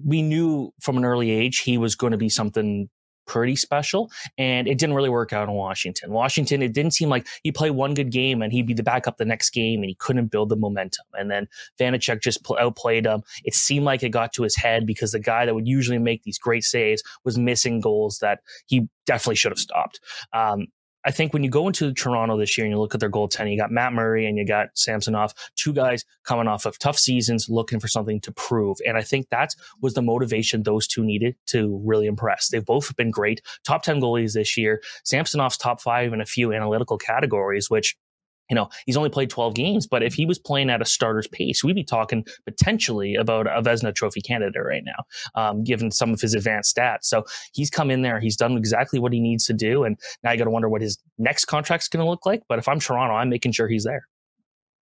we 0.04 0.23
knew 0.23 0.73
from 0.80 0.97
an 0.97 1.04
early 1.04 1.30
age 1.30 1.59
he 1.59 1.78
was 1.78 1.94
going 1.94 2.12
to 2.12 2.16
be 2.16 2.30
something 2.30 2.88
pretty 3.33 3.57
special. 3.57 4.11
And 4.37 4.69
it 4.69 4.79
didn't 4.79 4.95
really 4.95 5.09
work 5.09 5.33
out 5.33 5.49
in 5.49 5.55
Washington. 5.55 6.12
Washington, 6.12 6.61
it 6.61 6.75
didn't 6.75 6.93
seem 6.93 7.09
like 7.09 7.27
he 7.43 7.51
played 7.51 7.71
one 7.71 7.95
good 7.95 8.11
game 8.11 8.43
and 8.43 8.53
he'd 8.53 8.67
be 8.67 8.75
the 8.75 8.83
backup 8.83 9.17
the 9.17 9.25
next 9.25 9.51
game 9.51 9.81
and 9.81 9.89
he 9.89 9.95
couldn't 9.95 10.27
build 10.27 10.51
the 10.51 10.57
momentum. 10.57 11.07
And 11.15 11.31
then 11.31 11.49
Vanecek 11.81 12.21
just 12.21 12.47
outplayed 12.61 13.07
him. 13.07 13.23
It 13.43 13.55
seemed 13.55 13.87
like 13.87 14.03
it 14.03 14.11
got 14.11 14.35
to 14.35 14.43
his 14.43 14.55
head 14.55 14.87
because 14.87 15.12
the 15.12 15.19
guy 15.19 15.47
that 15.47 15.55
would 15.55 15.67
usually 15.67 15.99
make 15.99 16.25
these 16.25 16.39
great 16.39 16.65
saves 16.65 17.03
was 17.25 17.39
missing 17.39 17.81
goals 17.81 18.19
that 18.19 18.41
he 18.67 18.87
definitely 19.07 19.37
should 19.37 19.53
have 19.53 19.59
stopped. 19.59 20.01
Um, 20.35 20.67
I 21.04 21.11
think 21.11 21.32
when 21.32 21.42
you 21.42 21.50
go 21.50 21.66
into 21.66 21.92
Toronto 21.92 22.38
this 22.38 22.56
year 22.56 22.64
and 22.64 22.73
you 22.73 22.78
look 22.78 22.94
at 22.94 23.00
their 23.00 23.11
goaltending, 23.11 23.52
you 23.52 23.59
got 23.59 23.71
Matt 23.71 23.92
Murray 23.92 24.26
and 24.26 24.38
you 24.38 24.47
got 24.47 24.68
Samsonov, 24.75 25.35
two 25.56 25.73
guys 25.73 26.04
coming 26.25 26.47
off 26.47 26.66
of 26.66 26.78
tough 26.78 26.99
seasons 26.99 27.49
looking 27.49 27.80
for 27.80 27.88
something 27.88 28.21
to 28.21 28.32
prove. 28.32 28.78
And 28.87 28.97
I 28.97 29.02
think 29.02 29.28
that 29.30 29.54
was 29.80 29.94
the 29.94 30.02
motivation 30.02 30.62
those 30.62 30.87
two 30.87 31.04
needed 31.04 31.37
to 31.47 31.80
really 31.85 32.06
impress. 32.06 32.49
They've 32.49 32.64
both 32.64 32.94
been 32.97 33.11
great, 33.11 33.42
top 33.64 33.82
10 33.82 34.00
goalies 34.00 34.35
this 34.35 34.56
year. 34.56 34.80
Samsonov's 35.04 35.56
top 35.56 35.80
five 35.80 36.12
in 36.12 36.21
a 36.21 36.26
few 36.26 36.52
analytical 36.52 36.99
categories, 36.99 37.68
which 37.68 37.97
you 38.52 38.54
know, 38.54 38.68
he's 38.85 38.99
only 38.99 39.09
played 39.09 39.30
12 39.30 39.54
games, 39.54 39.87
but 39.87 40.02
if 40.02 40.12
he 40.12 40.26
was 40.26 40.38
playing 40.38 40.68
at 40.68 40.82
a 40.82 40.85
starter's 40.85 41.26
pace, 41.26 41.64
we'd 41.64 41.75
be 41.75 41.82
talking 41.82 42.23
potentially 42.44 43.14
about 43.14 43.47
a 43.47 43.62
Vezina 43.62 43.94
Trophy 43.94 44.21
candidate 44.21 44.62
right 44.62 44.85
now, 44.85 45.04
um, 45.35 45.64
given 45.64 45.90
some 45.90 46.12
of 46.12 46.21
his 46.21 46.35
advanced 46.35 46.76
stats. 46.76 47.04
So 47.04 47.25
he's 47.54 47.71
come 47.71 47.90
in 47.90 48.02
there, 48.02 48.21
he's 48.21 48.37
done 48.37 48.59
exactly 48.59 48.99
what 48.99 49.14
he 49.14 49.21
needs 49.21 49.47
to 49.47 49.54
do, 49.54 49.85
and 49.85 49.99
now 50.23 50.32
you 50.32 50.37
got 50.37 50.44
to 50.44 50.50
wonder 50.50 50.68
what 50.68 50.82
his 50.82 50.99
next 51.16 51.47
contract's 51.47 51.88
going 51.88 52.04
to 52.04 52.11
look 52.11 52.26
like. 52.26 52.42
But 52.47 52.59
if 52.59 52.68
I'm 52.68 52.78
Toronto, 52.78 53.14
I'm 53.14 53.30
making 53.30 53.52
sure 53.52 53.68
he's 53.68 53.85
there. 53.85 54.06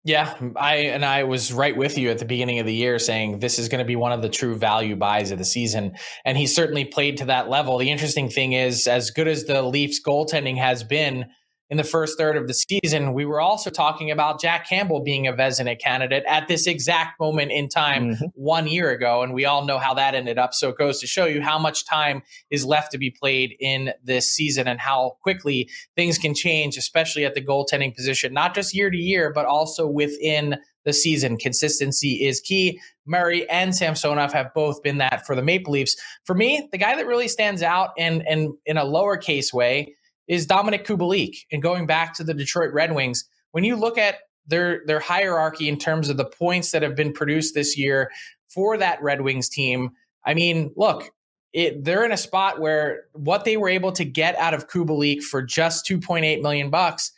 Yeah, 0.04 0.34
I 0.56 0.78
and 0.78 1.06
I 1.06 1.26
was 1.26 1.54
right 1.54 1.78
with 1.78 2.00
you 2.00 2.10
at 2.10 2.18
the 2.18 2.26
beginning 2.26 2.58
of 2.58 2.66
the 2.66 2.74
year 2.74 2.98
saying 2.98 3.38
this 3.38 3.60
is 3.60 3.70
going 3.70 3.84
to 3.84 3.86
be 3.86 3.96
one 3.96 4.12
of 4.12 4.24
the 4.24 4.30
true 4.30 4.56
value 4.56 4.96
buys 4.96 5.30
of 5.30 5.38
the 5.38 5.46
season 5.46 5.96
and 6.26 6.36
he 6.36 6.48
certainly 6.48 6.86
played 6.86 7.18
to 7.18 7.26
that 7.26 7.48
level. 7.50 7.78
The 7.78 7.92
interesting 7.92 8.28
thing 8.28 8.54
is 8.54 8.88
as 8.88 9.12
good 9.12 9.28
as 9.28 9.44
the 9.44 9.62
Leafs 9.62 10.02
goaltending 10.04 10.58
has 10.58 10.84
been, 10.84 11.28
in 11.72 11.78
the 11.78 11.86
first 11.86 12.18
third 12.18 12.36
of 12.36 12.50
the 12.50 12.54
season, 12.54 13.14
we 13.14 13.24
were 13.24 13.40
also 13.40 13.70
talking 13.70 14.12
about 14.12 14.42
Jack 14.42 14.68
Campbell 14.68 15.02
being 15.02 15.26
a 15.26 15.32
Vezina 15.32 15.80
candidate 15.80 16.26
at 16.28 16.50
this 16.50 16.68
exact 16.68 17.18
moment 17.18 17.54
in 17.54 17.70
time 17.70 18.10
mm-hmm. 18.10 18.26
one 18.34 18.68
year 18.68 18.92
ago. 18.92 19.24
And 19.24 19.34
we 19.34 19.46
all 19.46 19.64
know 19.64 19.80
how 19.80 19.94
that 19.94 20.14
ended 20.14 20.38
up. 20.38 20.54
So 20.54 20.68
it 20.68 20.78
goes 20.78 21.00
to 21.00 21.08
show 21.08 21.26
you 21.26 21.42
how 21.42 21.58
much 21.58 21.86
time 21.86 22.24
is 22.50 22.66
left 22.66 22.92
to 22.92 22.98
be 22.98 23.10
played 23.10 23.56
in 23.58 23.94
this 24.04 24.30
season 24.30 24.68
and 24.68 24.82
how 24.82 25.16
quickly 25.24 25.70
things 25.96 26.18
can 26.18 26.36
change, 26.36 26.76
especially 26.76 27.24
at 27.24 27.36
the 27.36 27.42
goaltending 27.42 27.96
position, 27.96 28.34
not 28.34 28.54
just 28.54 28.76
year 28.76 28.90
to 28.90 28.98
year, 28.98 29.32
but 29.34 29.46
also 29.46 29.88
within 29.88 30.58
the 30.84 30.92
season. 30.92 31.38
Consistency 31.38 32.26
is 32.26 32.42
key. 32.42 32.82
Murray 33.06 33.50
and 33.50 33.74
Samsonov 33.74 34.34
have 34.34 34.54
both 34.54 34.84
been 34.84 34.98
that 34.98 35.26
for 35.26 35.38
the 35.38 35.42
Maple 35.42 35.72
Leafs. 35.72 35.96
For 36.26 36.36
me, 36.36 36.68
the 36.74 36.78
guy 36.78 36.98
that 36.98 37.08
really 37.08 37.30
stands 37.30 37.64
out 37.64 37.92
and, 37.98 38.28
and 38.28 38.56
in 38.66 38.76
a 38.76 38.84
lowercase 38.84 39.54
way 39.54 39.96
is 40.32 40.48
Dominik 40.48 40.86
Kubalik. 40.86 41.46
And 41.52 41.62
going 41.62 41.86
back 41.86 42.14
to 42.14 42.24
the 42.24 42.34
Detroit 42.34 42.72
Red 42.72 42.96
Wings, 42.96 43.26
when 43.52 43.66
you 43.66 43.76
look 43.76 43.98
at 43.98 44.20
their 44.48 44.82
their 44.88 45.02
hierarchy 45.02 45.68
in 45.68 45.78
terms 45.78 46.08
of 46.08 46.16
the 46.16 46.26
points 46.26 46.72
that 46.72 46.82
have 46.82 46.96
been 46.96 47.12
produced 47.12 47.54
this 47.54 47.78
year 47.78 48.10
for 48.48 48.78
that 48.78 49.04
Red 49.04 49.22
Wings 49.22 49.50
team, 49.50 49.92
I 50.26 50.34
mean, 50.34 50.72
look, 50.78 51.12
it, 51.52 51.84
they're 51.84 52.06
in 52.06 52.14
a 52.14 52.18
spot 52.18 52.62
where 52.62 53.04
what 53.12 53.44
they 53.44 53.58
were 53.58 53.68
able 53.68 53.92
to 53.92 54.06
get 54.06 54.38
out 54.38 54.54
of 54.54 54.70
Kubalik 54.70 55.22
for 55.22 55.42
just 55.42 55.86
2.8 55.86 56.42
million 56.42 56.70
bucks 56.70 57.12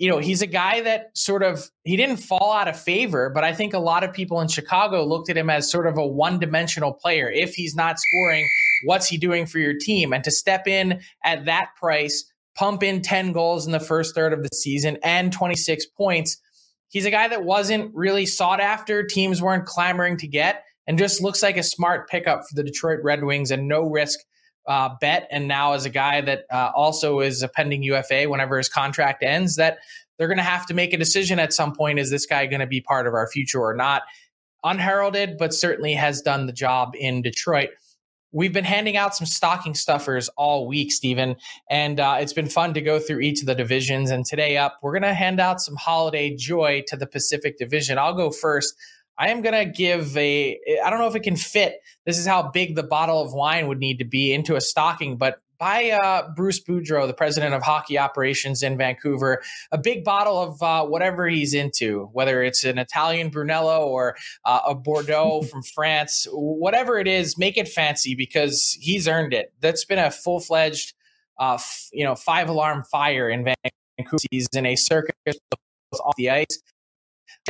you 0.00 0.08
know, 0.08 0.16
he's 0.16 0.40
a 0.40 0.46
guy 0.46 0.80
that 0.80 1.10
sort 1.14 1.42
of 1.42 1.70
he 1.84 1.94
didn't 1.94 2.16
fall 2.16 2.54
out 2.54 2.68
of 2.68 2.80
favor, 2.80 3.28
but 3.28 3.44
I 3.44 3.52
think 3.52 3.74
a 3.74 3.78
lot 3.78 4.02
of 4.02 4.14
people 4.14 4.40
in 4.40 4.48
Chicago 4.48 5.04
looked 5.04 5.28
at 5.28 5.36
him 5.36 5.50
as 5.50 5.70
sort 5.70 5.86
of 5.86 5.98
a 5.98 6.06
one-dimensional 6.06 6.94
player. 6.94 7.30
If 7.30 7.52
he's 7.52 7.76
not 7.76 8.00
scoring, 8.00 8.48
what's 8.84 9.08
he 9.08 9.18
doing 9.18 9.44
for 9.44 9.58
your 9.58 9.74
team? 9.74 10.14
And 10.14 10.24
to 10.24 10.30
step 10.30 10.66
in 10.66 11.02
at 11.22 11.44
that 11.44 11.72
price 11.78 12.24
pump 12.56 12.82
in 12.82 13.02
10 13.02 13.32
goals 13.32 13.66
in 13.66 13.72
the 13.72 13.80
first 13.80 14.14
third 14.14 14.32
of 14.32 14.42
the 14.42 14.48
season 14.54 14.98
and 15.02 15.32
26 15.32 15.86
points. 15.96 16.36
He's 16.88 17.06
a 17.06 17.10
guy 17.10 17.28
that 17.28 17.44
wasn't 17.44 17.94
really 17.94 18.26
sought 18.26 18.60
after, 18.60 19.04
teams 19.04 19.40
weren't 19.40 19.66
clamoring 19.66 20.16
to 20.18 20.26
get, 20.26 20.64
and 20.86 20.98
just 20.98 21.22
looks 21.22 21.42
like 21.42 21.56
a 21.56 21.62
smart 21.62 22.08
pickup 22.08 22.40
for 22.40 22.54
the 22.54 22.64
Detroit 22.64 22.98
Red 23.02 23.22
Wings 23.22 23.50
and 23.50 23.68
no 23.68 23.88
risk 23.88 24.18
uh, 24.66 24.90
bet. 25.00 25.28
And 25.30 25.46
now, 25.48 25.72
as 25.72 25.84
a 25.84 25.90
guy 25.90 26.20
that 26.20 26.44
uh, 26.52 26.72
also 26.74 27.20
is 27.20 27.42
a 27.42 27.48
pending 27.48 27.82
UFA 27.84 28.24
whenever 28.28 28.58
his 28.58 28.68
contract 28.68 29.22
ends, 29.22 29.56
that 29.56 29.78
they're 30.18 30.28
going 30.28 30.38
to 30.38 30.42
have 30.42 30.66
to 30.66 30.74
make 30.74 30.92
a 30.92 30.98
decision 30.98 31.38
at 31.38 31.52
some 31.52 31.74
point 31.74 31.98
is 31.98 32.10
this 32.10 32.26
guy 32.26 32.46
going 32.46 32.60
to 32.60 32.66
be 32.66 32.80
part 32.80 33.06
of 33.06 33.14
our 33.14 33.28
future 33.28 33.60
or 33.60 33.74
not? 33.74 34.02
Unheralded, 34.64 35.38
but 35.38 35.54
certainly 35.54 35.94
has 35.94 36.20
done 36.20 36.46
the 36.46 36.52
job 36.52 36.92
in 36.98 37.22
Detroit. 37.22 37.70
We've 38.32 38.52
been 38.52 38.64
handing 38.64 38.96
out 38.96 39.16
some 39.16 39.26
stocking 39.26 39.74
stuffers 39.74 40.28
all 40.36 40.68
week, 40.68 40.92
Steven, 40.92 41.34
and 41.68 41.98
uh, 41.98 42.18
it's 42.20 42.32
been 42.32 42.48
fun 42.48 42.74
to 42.74 42.80
go 42.80 43.00
through 43.00 43.20
each 43.20 43.40
of 43.40 43.46
the 43.46 43.56
divisions. 43.56 44.10
And 44.10 44.24
today 44.24 44.56
up, 44.56 44.78
we're 44.82 44.92
going 44.92 45.02
to 45.02 45.14
hand 45.14 45.40
out 45.40 45.60
some 45.60 45.74
holiday 45.74 46.36
joy 46.36 46.84
to 46.86 46.96
the 46.96 47.06
Pacific 47.06 47.58
Division. 47.58 47.98
I'll 47.98 48.14
go 48.14 48.30
first. 48.30 48.74
I 49.18 49.30
am 49.30 49.42
going 49.42 49.54
to 49.54 49.70
give 49.70 50.16
a, 50.16 50.58
I 50.84 50.90
don't 50.90 51.00
know 51.00 51.08
if 51.08 51.16
it 51.16 51.24
can 51.24 51.36
fit. 51.36 51.80
This 52.06 52.18
is 52.18 52.26
how 52.26 52.50
big 52.50 52.76
the 52.76 52.84
bottle 52.84 53.20
of 53.20 53.32
wine 53.32 53.66
would 53.66 53.78
need 53.78 53.98
to 53.98 54.04
be 54.04 54.32
into 54.32 54.54
a 54.54 54.60
stocking, 54.60 55.16
but 55.16 55.42
by 55.60 55.90
uh, 55.90 56.28
Bruce 56.34 56.58
Boudreau, 56.58 57.06
the 57.06 57.12
president 57.12 57.54
of 57.54 57.62
hockey 57.62 57.98
operations 57.98 58.62
in 58.62 58.78
Vancouver, 58.78 59.42
a 59.70 59.78
big 59.78 60.02
bottle 60.02 60.40
of 60.40 60.62
uh, 60.62 60.84
whatever 60.86 61.28
he's 61.28 61.52
into, 61.52 62.08
whether 62.14 62.42
it's 62.42 62.64
an 62.64 62.78
Italian 62.78 63.28
Brunello 63.28 63.86
or 63.86 64.16
uh, 64.46 64.60
a 64.66 64.74
Bordeaux 64.74 65.42
from 65.50 65.62
France, 65.62 66.26
whatever 66.32 66.98
it 66.98 67.06
is, 67.06 67.36
make 67.38 67.58
it 67.58 67.68
fancy 67.68 68.14
because 68.14 68.76
he's 68.80 69.06
earned 69.06 69.34
it. 69.34 69.52
That's 69.60 69.84
been 69.84 69.98
a 69.98 70.10
full 70.10 70.40
fledged, 70.40 70.94
uh, 71.38 71.54
f- 71.54 71.90
you 71.92 72.04
know, 72.04 72.14
five 72.14 72.48
alarm 72.48 72.82
fire 72.84 73.28
in 73.28 73.44
Vancouver. 73.44 74.24
He's 74.30 74.48
in 74.54 74.64
a 74.64 74.76
circus 74.76 75.14
off 75.92 76.16
the 76.16 76.30
ice 76.30 76.62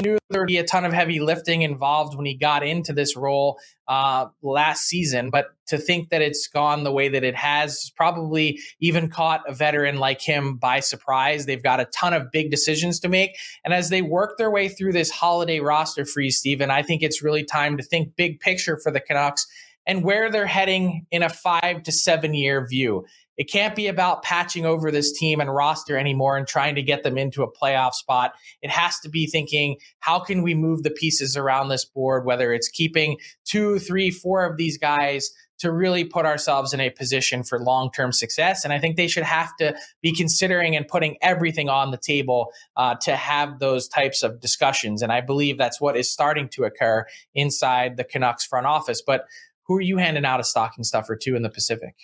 knew 0.03 0.19
there 0.31 0.43
would 0.43 0.49
be 0.49 0.59
a 0.59 0.65
ton 0.65 0.85
of 0.85 0.93
heavy 0.93 1.21
lifting 1.21 1.63
involved 1.63 2.17
when 2.17 2.27
he 2.27 2.35
got 2.35 2.65
into 2.65 2.93
this 2.93 3.17
role 3.17 3.59
uh, 3.89 4.27
last 4.43 4.87
season. 4.87 5.31
But 5.31 5.47
to 5.69 5.79
think 5.79 6.11
that 6.11 6.23
it's 6.23 6.47
gone 6.47 6.85
the 6.85 6.93
way 6.93 7.09
that 7.09 7.25
it 7.25 7.35
has 7.35 7.93
probably 7.97 8.61
even 8.81 9.09
caught 9.09 9.43
a 9.49 9.55
veteran 9.55 9.99
like 9.99 10.21
him 10.21 10.57
by 10.57 10.81
surprise. 10.81 11.47
They've 11.47 11.63
got 11.63 11.81
a 11.81 11.87
ton 11.87 12.13
of 12.13 12.31
big 12.31 12.51
decisions 12.51 13.01
to 13.01 13.09
make. 13.09 13.37
And 13.65 13.75
as 13.75 13.89
they 13.89 14.03
work 14.03 14.39
their 14.39 14.51
way 14.51 14.69
through 14.69 14.93
this 14.93 15.11
holiday 15.11 15.61
roster 15.61 16.05
freeze, 16.05 16.39
Steven, 16.39 16.71
I 16.71 16.83
think 16.83 17.03
it's 17.03 17.23
really 17.23 17.45
time 17.45 17.77
to 17.77 17.83
think 17.83 18.17
big 18.17 18.41
picture 18.41 18.79
for 18.83 18.91
the 18.91 19.01
Canucks 19.01 19.47
and 19.87 20.05
where 20.05 20.31
they're 20.31 20.47
heading 20.47 21.07
in 21.11 21.23
a 21.23 21.29
five 21.29 21.83
to 21.85 21.93
seven 21.93 22.35
year 22.35 22.67
view. 22.67 23.05
It 23.41 23.51
can't 23.51 23.75
be 23.75 23.87
about 23.87 24.23
patching 24.23 24.67
over 24.67 24.91
this 24.91 25.19
team 25.19 25.41
and 25.41 25.49
roster 25.49 25.97
anymore 25.97 26.37
and 26.37 26.47
trying 26.47 26.75
to 26.75 26.83
get 26.83 27.05
them 27.05 27.17
into 27.17 27.43
a 27.43 27.51
playoff 27.51 27.95
spot. 27.95 28.35
It 28.61 28.69
has 28.69 29.01
to 29.01 29.09
be 29.09 29.27
thinking, 29.27 29.79
how 30.01 30.21
can 30.21 30.43
we 30.43 30.53
move 30.53 30.83
the 30.83 30.91
pieces 30.91 31.39
around 31.39 31.71
this 31.71 31.87
board, 31.87 32.27
whether 32.27 32.53
it's 32.53 32.69
keeping 32.69 33.17
two, 33.47 33.79
three, 33.79 34.11
four 34.11 34.45
of 34.45 34.59
these 34.59 34.77
guys 34.77 35.31
to 35.61 35.73
really 35.73 36.05
put 36.05 36.27
ourselves 36.27 36.75
in 36.75 36.81
a 36.81 36.91
position 36.91 37.43
for 37.43 37.59
long 37.59 37.91
term 37.91 38.13
success. 38.13 38.63
And 38.63 38.75
I 38.75 38.79
think 38.79 38.97
they 38.97 39.09
should 39.09 39.23
have 39.23 39.57
to 39.57 39.75
be 40.03 40.15
considering 40.15 40.77
and 40.77 40.87
putting 40.87 41.17
everything 41.23 41.71
on 41.71 41.93
the 41.93 41.99
table 41.99 42.53
uh, 42.77 42.97
to 43.03 43.17
have 43.17 43.59
those 43.59 43.89
types 43.89 44.23
of 44.23 44.39
discussions. 44.41 45.01
And 45.01 45.11
I 45.11 45.23
believe 45.23 45.57
that's 45.57 45.81
what 45.81 45.97
is 45.97 46.13
starting 46.13 46.51
to 46.51 46.65
occur 46.65 47.07
inside 47.35 47.97
the 47.97 48.05
Canucks 48.05 48.45
front 48.45 48.67
office. 48.67 49.01
But 49.01 49.25
who 49.63 49.77
are 49.77 49.81
you 49.81 49.97
handing 49.97 50.27
out 50.27 50.41
a 50.41 50.45
stocking 50.45 50.85
stuffer 50.85 51.17
to 51.17 51.37
in 51.37 51.43
the 51.43 51.49
Pacific? 51.49 51.95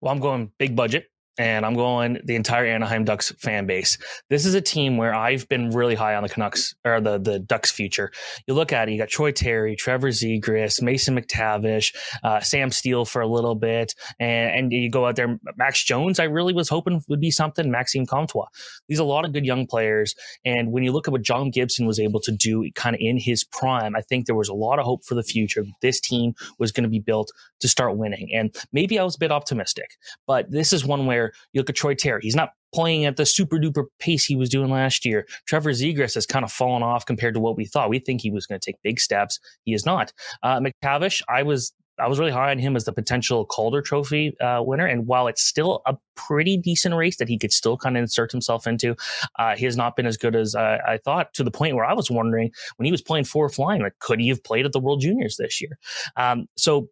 Well, 0.00 0.12
I'm 0.12 0.20
going 0.20 0.52
big 0.58 0.76
budget. 0.76 1.10
And 1.38 1.64
I'm 1.64 1.74
going 1.74 2.18
the 2.24 2.34
entire 2.34 2.66
Anaheim 2.66 3.04
Ducks 3.04 3.32
fan 3.38 3.66
base. 3.66 3.96
This 4.28 4.44
is 4.44 4.54
a 4.54 4.60
team 4.60 4.96
where 4.96 5.14
I've 5.14 5.48
been 5.48 5.70
really 5.70 5.94
high 5.94 6.16
on 6.16 6.24
the 6.24 6.28
Canucks 6.28 6.74
or 6.84 7.00
the 7.00 7.18
the 7.18 7.38
Ducks 7.38 7.70
future. 7.70 8.10
You 8.46 8.54
look 8.54 8.72
at 8.72 8.88
it, 8.88 8.92
you 8.92 8.98
got 8.98 9.08
Troy 9.08 9.30
Terry, 9.30 9.76
Trevor 9.76 10.08
Zegras, 10.08 10.82
Mason 10.82 11.18
McTavish, 11.18 11.94
uh, 12.24 12.40
Sam 12.40 12.70
Steele 12.72 13.04
for 13.04 13.22
a 13.22 13.26
little 13.26 13.54
bit, 13.54 13.94
and, 14.18 14.54
and 14.54 14.72
you 14.72 14.90
go 14.90 15.06
out 15.06 15.16
there, 15.16 15.38
Max 15.56 15.82
Jones. 15.84 16.18
I 16.18 16.24
really 16.24 16.52
was 16.52 16.68
hoping 16.68 17.02
would 17.08 17.20
be 17.20 17.30
something. 17.30 17.70
Maxime 17.70 18.06
Comtois. 18.06 18.46
These 18.88 18.98
are 18.98 19.04
a 19.04 19.06
lot 19.06 19.24
of 19.24 19.32
good 19.32 19.46
young 19.46 19.66
players, 19.66 20.14
and 20.44 20.72
when 20.72 20.82
you 20.82 20.92
look 20.92 21.06
at 21.06 21.12
what 21.12 21.22
John 21.22 21.50
Gibson 21.50 21.86
was 21.86 22.00
able 22.00 22.20
to 22.20 22.32
do, 22.32 22.68
kind 22.74 22.96
of 22.96 23.00
in 23.00 23.18
his 23.18 23.44
prime, 23.44 23.94
I 23.94 24.00
think 24.00 24.26
there 24.26 24.34
was 24.34 24.48
a 24.48 24.54
lot 24.54 24.78
of 24.78 24.84
hope 24.84 25.04
for 25.04 25.14
the 25.14 25.22
future. 25.22 25.64
This 25.82 26.00
team 26.00 26.34
was 26.58 26.72
going 26.72 26.84
to 26.84 26.90
be 26.90 26.98
built 26.98 27.30
to 27.60 27.68
start 27.68 27.96
winning, 27.96 28.28
and 28.34 28.54
maybe 28.72 28.98
I 28.98 29.04
was 29.04 29.14
a 29.14 29.18
bit 29.18 29.30
optimistic, 29.30 29.96
but 30.26 30.50
this 30.50 30.72
is 30.72 30.84
one 30.84 31.06
where 31.06 31.27
you 31.52 31.60
look 31.60 31.70
at 31.70 31.76
Troy 31.76 31.94
Terry. 31.94 32.20
He's 32.22 32.36
not 32.36 32.50
playing 32.74 33.04
at 33.04 33.16
the 33.16 33.26
super 33.26 33.58
duper 33.58 33.84
pace 33.98 34.24
he 34.24 34.36
was 34.36 34.48
doing 34.48 34.70
last 34.70 35.04
year. 35.04 35.26
Trevor 35.46 35.70
Zegras 35.70 36.14
has 36.14 36.26
kind 36.26 36.44
of 36.44 36.52
fallen 36.52 36.82
off 36.82 37.06
compared 37.06 37.34
to 37.34 37.40
what 37.40 37.56
we 37.56 37.64
thought. 37.64 37.88
We 37.88 37.98
think 37.98 38.20
he 38.20 38.30
was 38.30 38.46
going 38.46 38.60
to 38.60 38.64
take 38.64 38.80
big 38.82 39.00
steps. 39.00 39.38
He 39.64 39.72
is 39.72 39.86
not. 39.86 40.12
Uh, 40.42 40.60
McTavish, 40.60 41.22
I 41.28 41.42
was 41.42 41.72
I 42.00 42.06
was 42.06 42.18
really 42.18 42.30
high 42.30 42.50
on 42.50 42.58
him 42.58 42.76
as 42.76 42.84
the 42.84 42.92
potential 42.92 43.44
Calder 43.44 43.82
Trophy 43.82 44.38
uh, 44.38 44.62
winner. 44.62 44.86
And 44.86 45.06
while 45.06 45.26
it's 45.26 45.42
still 45.42 45.82
a 45.86 45.96
pretty 46.14 46.56
decent 46.56 46.94
race 46.94 47.16
that 47.16 47.28
he 47.28 47.38
could 47.38 47.52
still 47.52 47.76
kind 47.76 47.96
of 47.96 48.02
insert 48.02 48.30
himself 48.30 48.66
into, 48.66 48.94
uh, 49.38 49.56
he 49.56 49.64
has 49.64 49.76
not 49.76 49.96
been 49.96 50.06
as 50.06 50.16
good 50.16 50.36
as 50.36 50.54
I 50.54 50.98
thought. 51.04 51.34
To 51.34 51.44
the 51.44 51.50
point 51.50 51.74
where 51.74 51.84
I 51.84 51.94
was 51.94 52.10
wondering 52.10 52.50
when 52.76 52.86
he 52.86 52.92
was 52.92 53.02
playing 53.02 53.24
fourth 53.24 53.58
line, 53.58 53.80
like 53.80 53.98
could 53.98 54.20
he 54.20 54.28
have 54.28 54.42
played 54.44 54.64
at 54.64 54.72
the 54.72 54.80
World 54.80 55.00
Juniors 55.00 55.36
this 55.36 55.60
year? 55.60 55.78
Um, 56.16 56.46
so 56.56 56.88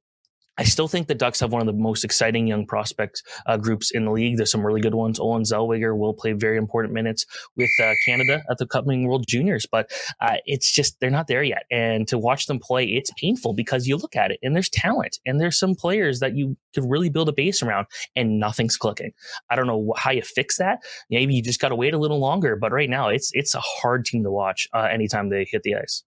I 0.58 0.64
still 0.64 0.88
think 0.88 1.06
the 1.06 1.14
Ducks 1.14 1.40
have 1.40 1.52
one 1.52 1.60
of 1.60 1.66
the 1.66 1.72
most 1.72 2.04
exciting 2.04 2.46
young 2.46 2.66
prospects 2.66 3.22
uh, 3.46 3.56
groups 3.56 3.90
in 3.90 4.04
the 4.04 4.10
league. 4.10 4.36
There's 4.36 4.50
some 4.50 4.64
really 4.64 4.80
good 4.80 4.94
ones. 4.94 5.18
Olen 5.20 5.42
Zellweger 5.42 5.96
will 5.96 6.14
play 6.14 6.32
very 6.32 6.56
important 6.56 6.94
minutes 6.94 7.26
with 7.56 7.70
uh, 7.82 7.92
Canada 8.04 8.42
at 8.50 8.58
the 8.58 8.66
coming 8.66 9.06
World 9.06 9.26
Juniors, 9.28 9.66
but 9.70 9.90
uh, 10.20 10.36
it's 10.46 10.72
just 10.72 10.98
they're 11.00 11.10
not 11.10 11.26
there 11.26 11.42
yet. 11.42 11.64
And 11.70 12.08
to 12.08 12.18
watch 12.18 12.46
them 12.46 12.58
play, 12.58 12.84
it's 12.84 13.10
painful 13.18 13.52
because 13.52 13.86
you 13.86 13.96
look 13.96 14.16
at 14.16 14.30
it 14.30 14.38
and 14.42 14.54
there's 14.54 14.70
talent 14.70 15.18
and 15.26 15.40
there's 15.40 15.58
some 15.58 15.74
players 15.74 16.20
that 16.20 16.36
you 16.36 16.56
could 16.74 16.88
really 16.88 17.10
build 17.10 17.28
a 17.28 17.32
base 17.32 17.62
around, 17.62 17.86
and 18.14 18.40
nothing's 18.40 18.76
clicking. 18.76 19.12
I 19.50 19.56
don't 19.56 19.66
know 19.66 19.92
how 19.96 20.10
you 20.10 20.22
fix 20.22 20.58
that. 20.58 20.80
Maybe 21.10 21.34
you 21.34 21.42
just 21.42 21.60
got 21.60 21.68
to 21.68 21.76
wait 21.76 21.94
a 21.94 21.98
little 21.98 22.18
longer. 22.18 22.56
But 22.56 22.72
right 22.72 22.90
now, 22.90 23.08
it's 23.08 23.30
it's 23.32 23.54
a 23.54 23.60
hard 23.60 24.04
team 24.04 24.22
to 24.24 24.30
watch 24.30 24.68
uh, 24.72 24.88
anytime 24.90 25.28
they 25.28 25.46
hit 25.50 25.62
the 25.62 25.76
ice. 25.76 26.02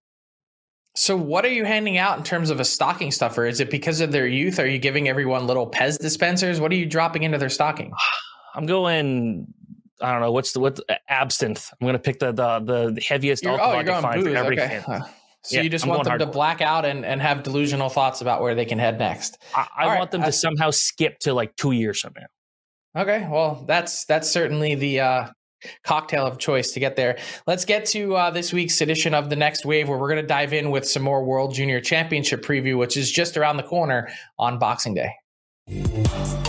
So, 0.96 1.16
what 1.16 1.46
are 1.46 1.52
you 1.52 1.66
handing 1.66 1.98
out 1.98 2.18
in 2.18 2.24
terms 2.24 2.50
of 2.50 2.60
a 2.60 2.66
stocking 2.66 3.12
stuffer? 3.12 3.46
Is 3.46 3.60
it 3.60 3.70
because 3.70 4.02
of 4.02 4.12
their 4.12 4.28
youth? 4.28 4.60
Are 4.60 4.68
you 4.68 4.80
giving 4.80 5.08
everyone 5.08 5.48
little 5.48 5.70
Pez 5.70 5.98
dispensers? 5.98 6.60
What 6.60 6.72
are 6.72 6.76
you 6.76 6.86
dropping 6.86 7.24
into 7.24 7.38
their 7.38 7.50
stocking? 7.50 7.94
I'm 8.56 8.66
going. 8.66 9.54
I 10.02 10.14
don't 10.14 10.22
know 10.22 10.32
what's 10.32 10.54
the 10.54 10.60
what 10.62 10.80
absinthe. 11.08 11.72
I'm 11.74 11.86
going 11.86 11.94
to 11.94 12.00
pick 12.00 12.20
the 12.20 12.32
the 12.32 12.60
the 12.60 13.02
heaviest 13.02 13.44
you're, 13.44 13.52
alcohol 13.52 13.74
oh, 13.74 13.78
I 13.78 13.84
can 13.84 14.02
find 14.02 14.24
booze. 14.24 14.34
for 14.34 14.38
every 14.38 14.60
okay. 14.60 14.84
So 15.44 15.56
yeah, 15.56 15.62
you 15.62 15.70
just 15.70 15.86
I'm 15.86 15.90
want 15.90 16.04
them 16.04 16.20
to 16.20 16.26
black 16.26 16.62
out 16.62 16.86
and, 16.86 17.06
and 17.06 17.22
have 17.22 17.44
delusional 17.44 17.90
thoughts 17.90 18.22
about 18.22 18.42
where 18.42 18.56
they 18.56 18.66
can 18.66 18.78
head 18.78 19.00
next. 19.00 19.38
I, 19.56 19.68
I 19.78 19.86
want 19.86 20.00
right. 20.00 20.12
them 20.12 20.22
to 20.22 20.28
I, 20.28 20.32
somehow 20.32 20.72
skip 20.72 21.20
to 21.20 21.34
like 21.34 21.56
two 21.56 21.72
years 21.72 22.02
from 22.02 22.14
now. 22.18 23.02
Okay, 23.02 23.28
well 23.30 23.64
that's 23.68 24.06
that's 24.06 24.30
certainly 24.30 24.76
the 24.76 25.00
uh, 25.00 25.28
cocktail 25.84 26.26
of 26.26 26.38
choice 26.38 26.72
to 26.74 26.80
get 26.80 26.96
there. 26.96 27.18
Let's 27.48 27.66
get 27.66 27.86
to 27.88 28.16
uh, 28.16 28.32
this 28.32 28.54
week's 28.54 28.82
edition 28.82 29.14
of 29.14 29.30
the 29.30 29.36
Next 29.36 29.66
Wave, 29.66 29.90
where 29.90 29.98
we're 29.98 30.10
going 30.10 30.22
to 30.22 30.28
dive 30.28 30.54
in 30.54 30.72
with 30.72 30.88
some 30.88 31.04
more 31.04 31.24
World 31.24 31.54
Junior 31.54 31.82
Championship 31.82 32.44
preview, 32.44 32.78
which 32.78 32.98
is 32.98 33.12
just 33.12 33.38
around 33.38 33.58
the 33.58 33.64
corner 33.64 34.10
on 34.38 34.60
Boxing 34.60 34.94
Day. 34.96 36.49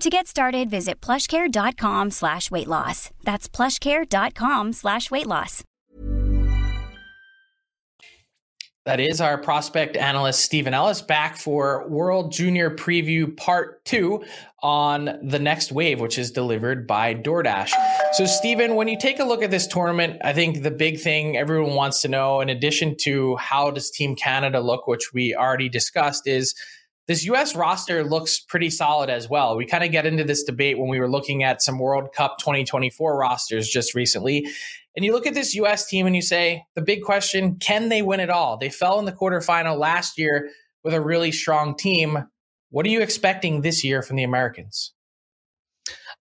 To 0.00 0.08
get 0.08 0.26
started, 0.26 0.70
visit 0.70 1.02
plushcare.com 1.02 2.10
slash 2.10 2.50
weight 2.50 2.68
loss. 2.68 3.10
That's 3.22 3.50
plushcare.com 3.50 4.72
slash 4.72 5.10
weight 5.10 5.26
loss. 5.26 5.62
That 8.86 8.98
is 8.98 9.20
our 9.20 9.36
prospect 9.36 9.98
analyst, 9.98 10.40
Steven 10.40 10.72
Ellis, 10.72 11.02
back 11.02 11.36
for 11.36 11.86
World 11.86 12.32
Junior 12.32 12.70
Preview 12.70 13.36
Part 13.36 13.84
2 13.84 14.24
on 14.62 15.18
the 15.22 15.38
next 15.38 15.70
wave, 15.70 16.00
which 16.00 16.18
is 16.18 16.30
delivered 16.30 16.86
by 16.86 17.14
DoorDash. 17.14 17.72
So, 18.14 18.24
Steven, 18.24 18.76
when 18.76 18.88
you 18.88 18.98
take 18.98 19.18
a 19.18 19.24
look 19.24 19.42
at 19.42 19.50
this 19.50 19.66
tournament, 19.66 20.18
I 20.24 20.32
think 20.32 20.62
the 20.62 20.70
big 20.70 20.98
thing 20.98 21.36
everyone 21.36 21.74
wants 21.74 22.00
to 22.00 22.08
know, 22.08 22.40
in 22.40 22.48
addition 22.48 22.96
to 23.02 23.36
how 23.36 23.70
does 23.70 23.90
Team 23.90 24.16
Canada 24.16 24.60
look, 24.60 24.86
which 24.86 25.12
we 25.12 25.34
already 25.34 25.68
discussed, 25.68 26.26
is– 26.26 26.54
this 27.10 27.24
US 27.24 27.56
roster 27.56 28.04
looks 28.04 28.38
pretty 28.38 28.70
solid 28.70 29.10
as 29.10 29.28
well. 29.28 29.56
We 29.56 29.66
kind 29.66 29.82
of 29.82 29.90
get 29.90 30.06
into 30.06 30.22
this 30.22 30.44
debate 30.44 30.78
when 30.78 30.88
we 30.88 31.00
were 31.00 31.10
looking 31.10 31.42
at 31.42 31.60
some 31.60 31.80
World 31.80 32.12
Cup 32.14 32.38
2024 32.38 33.18
rosters 33.18 33.68
just 33.68 33.96
recently. 33.96 34.46
And 34.94 35.04
you 35.04 35.12
look 35.12 35.26
at 35.26 35.34
this 35.34 35.52
US 35.56 35.88
team 35.88 36.06
and 36.06 36.14
you 36.14 36.22
say, 36.22 36.62
the 36.76 36.82
big 36.82 37.02
question 37.02 37.56
can 37.56 37.88
they 37.88 38.00
win 38.00 38.20
it 38.20 38.30
all? 38.30 38.58
They 38.58 38.70
fell 38.70 39.00
in 39.00 39.06
the 39.06 39.12
quarterfinal 39.12 39.76
last 39.76 40.18
year 40.18 40.50
with 40.84 40.94
a 40.94 41.00
really 41.00 41.32
strong 41.32 41.76
team. 41.76 42.28
What 42.70 42.86
are 42.86 42.90
you 42.90 43.00
expecting 43.00 43.62
this 43.62 43.82
year 43.82 44.02
from 44.02 44.14
the 44.14 44.22
Americans? 44.22 44.92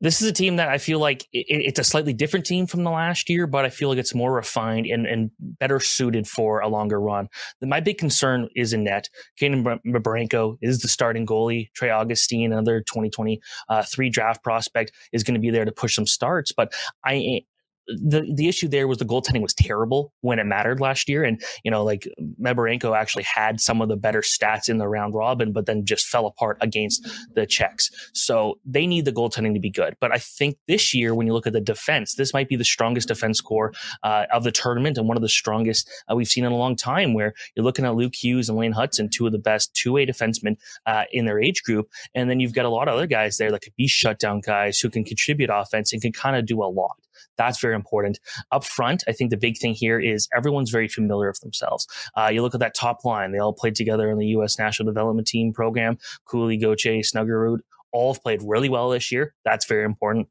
This 0.02 0.22
is 0.22 0.30
a 0.30 0.34
team 0.34 0.56
that 0.56 0.70
I 0.70 0.78
feel 0.78 1.00
like 1.00 1.24
it, 1.34 1.46
it's 1.50 1.80
a 1.80 1.84
slightly 1.84 2.14
different 2.14 2.46
team 2.46 2.68
from 2.68 2.84
the 2.84 2.92
last 2.92 3.30
year, 3.30 3.48
but 3.48 3.66
I 3.66 3.70
feel 3.70 3.90
like 3.90 3.98
it's 3.98 4.16
more 4.16 4.34
refined 4.34 4.86
and, 4.86 5.06
and 5.06 5.32
better 5.40 5.80
suited 5.80 6.28
for 6.28 6.62
a 6.62 6.68
longer 6.68 7.00
run. 7.00 7.28
My 7.62 7.80
big 7.80 7.98
concern 7.98 8.48
is 8.56 8.72
in 8.72 8.86
net. 8.86 9.10
Kaidan 9.40 9.80
Mbereko 9.86 10.58
is 10.62 10.80
the 10.80 10.88
starting 10.88 11.26
goalie. 11.26 11.70
Trey 11.74 11.90
Augustine, 11.90 12.54
another 12.54 12.80
2023 12.82 13.40
uh, 13.70 14.10
draft 14.12 14.44
prospect, 14.44 14.94
is 15.12 15.24
going 15.24 15.36
to 15.36 15.42
be 15.42 15.50
there 15.50 15.66
to 15.66 15.72
push 15.72 15.96
some 15.96 16.08
starts. 16.08 16.54
But 16.54 16.74
I 17.04 17.42
the 17.90 18.32
the 18.34 18.48
issue 18.48 18.68
there 18.68 18.88
was 18.88 19.00
the 19.00 19.06
goaltending 19.06 19.42
was 19.42 19.54
terrible 19.54 20.14
when 20.22 20.40
it 20.40 20.46
mattered 20.46 20.80
last 20.80 21.10
year, 21.10 21.24
and 21.24 21.42
you 21.64 21.72
know 21.72 21.84
like 21.84 22.08
Medvedenko 22.42 22.96
actually 22.96 23.24
had 23.24 23.60
some 23.60 23.82
of 23.82 23.90
the 23.90 23.98
better 23.98 24.22
stats 24.22 24.70
in 24.70 24.78
the 24.78 24.88
round 24.88 25.14
robin, 25.14 25.52
but 25.52 25.66
then 25.66 25.86
just 25.86 26.08
fell 26.08 26.26
apart 26.26 26.58
against 26.62 27.08
the 27.34 27.46
Czechs. 27.46 27.90
So 28.14 28.60
they 28.66 28.86
need 28.86 29.06
the 29.06 29.12
goaltending 29.12 29.54
to 29.54 29.60
be 29.60 29.70
good. 29.70 29.96
But 30.00 30.14
I 30.14 30.20
think 30.20 30.58
this 30.68 30.94
year, 30.94 31.16
when 31.16 31.28
you 31.28 31.34
look 31.34 31.48
at 31.48 31.54
the 31.54 31.62
defense, 31.62 32.16
this 32.16 32.34
might 32.34 32.48
be 32.48 32.56
the 32.56 32.64
strongest 32.64 33.08
defense 33.08 33.42
core 33.42 33.74
uh, 34.04 34.26
of 34.32 34.44
the 34.44 34.52
tournament 34.52 34.98
and 34.98 35.08
one 35.08 35.18
of 35.18 35.24
the 35.24 35.30
strongest 35.30 35.90
uh, 36.12 36.16
we've 36.16 36.28
seen 36.28 36.46
in 36.46 36.52
a 36.52 36.58
long 36.58 36.76
time. 36.76 37.14
Where 37.14 37.34
you're 37.56 37.66
looking 37.66 37.86
at 37.86 37.96
Luke 37.96 38.16
Hughes 38.16 38.50
and 38.50 38.58
Lane 38.58 38.74
Hutson, 38.74 39.10
two 39.12 39.26
of 39.26 39.32
the 39.32 39.40
best 39.40 39.74
two 39.74 39.94
way 39.94 40.06
defensemen 40.06 40.58
uh, 40.86 41.06
in 41.12 41.26
their 41.26 41.42
age 41.42 41.64
group, 41.64 41.90
and 42.14 42.30
then 42.30 42.40
you've 42.40 42.54
got 42.54 42.66
a 42.66 42.70
lot 42.70 42.88
of 42.88 42.94
other 42.94 43.08
guys 43.08 43.38
there 43.38 43.52
that 43.52 43.62
could 43.62 43.76
be 43.76 43.88
shutdown 43.88 44.42
guys 44.42 44.80
who 44.80 44.90
can 44.90 45.04
contribute 45.04 45.50
offense 45.52 45.94
and 45.94 46.02
can 46.02 46.12
kind 46.12 46.36
of 46.36 46.46
do 46.46 46.64
a 46.64 46.66
lot. 46.66 46.98
That's 47.38 47.60
very 47.60 47.76
important. 47.76 48.20
Up 48.52 48.64
front, 48.64 49.04
I 49.08 49.12
think 49.12 49.30
the 49.30 49.38
big 49.38 49.58
thing 49.58 49.74
here 49.74 50.00
is 50.00 50.28
everyone's 50.36 50.70
very 50.70 50.88
familiar 50.88 51.30
with 51.30 51.40
themselves. 51.40 51.88
Uh, 52.18 52.30
you 52.32 52.42
look 52.42 52.54
at 52.54 52.60
that 52.60 52.76
top 52.76 53.06
line; 53.06 53.32
they 53.32 53.40
all 53.40 53.54
played 53.54 53.76
together 53.76 54.10
in 54.10 54.18
the 54.18 54.28
U.S. 54.28 54.58
National 54.60 54.88
Development 54.88 55.28
Team 55.28 55.54
program. 55.54 55.98
Cooley, 56.26 56.58
Gauthier, 56.58 57.02
Snuggerud, 57.02 57.60
all 57.92 58.14
have 58.14 58.24
played 58.24 58.42
really 58.44 58.70
well 58.70 58.90
this 58.90 59.12
year. 59.12 59.34
That's 59.46 59.66
very 59.66 59.86
important. 59.86 60.28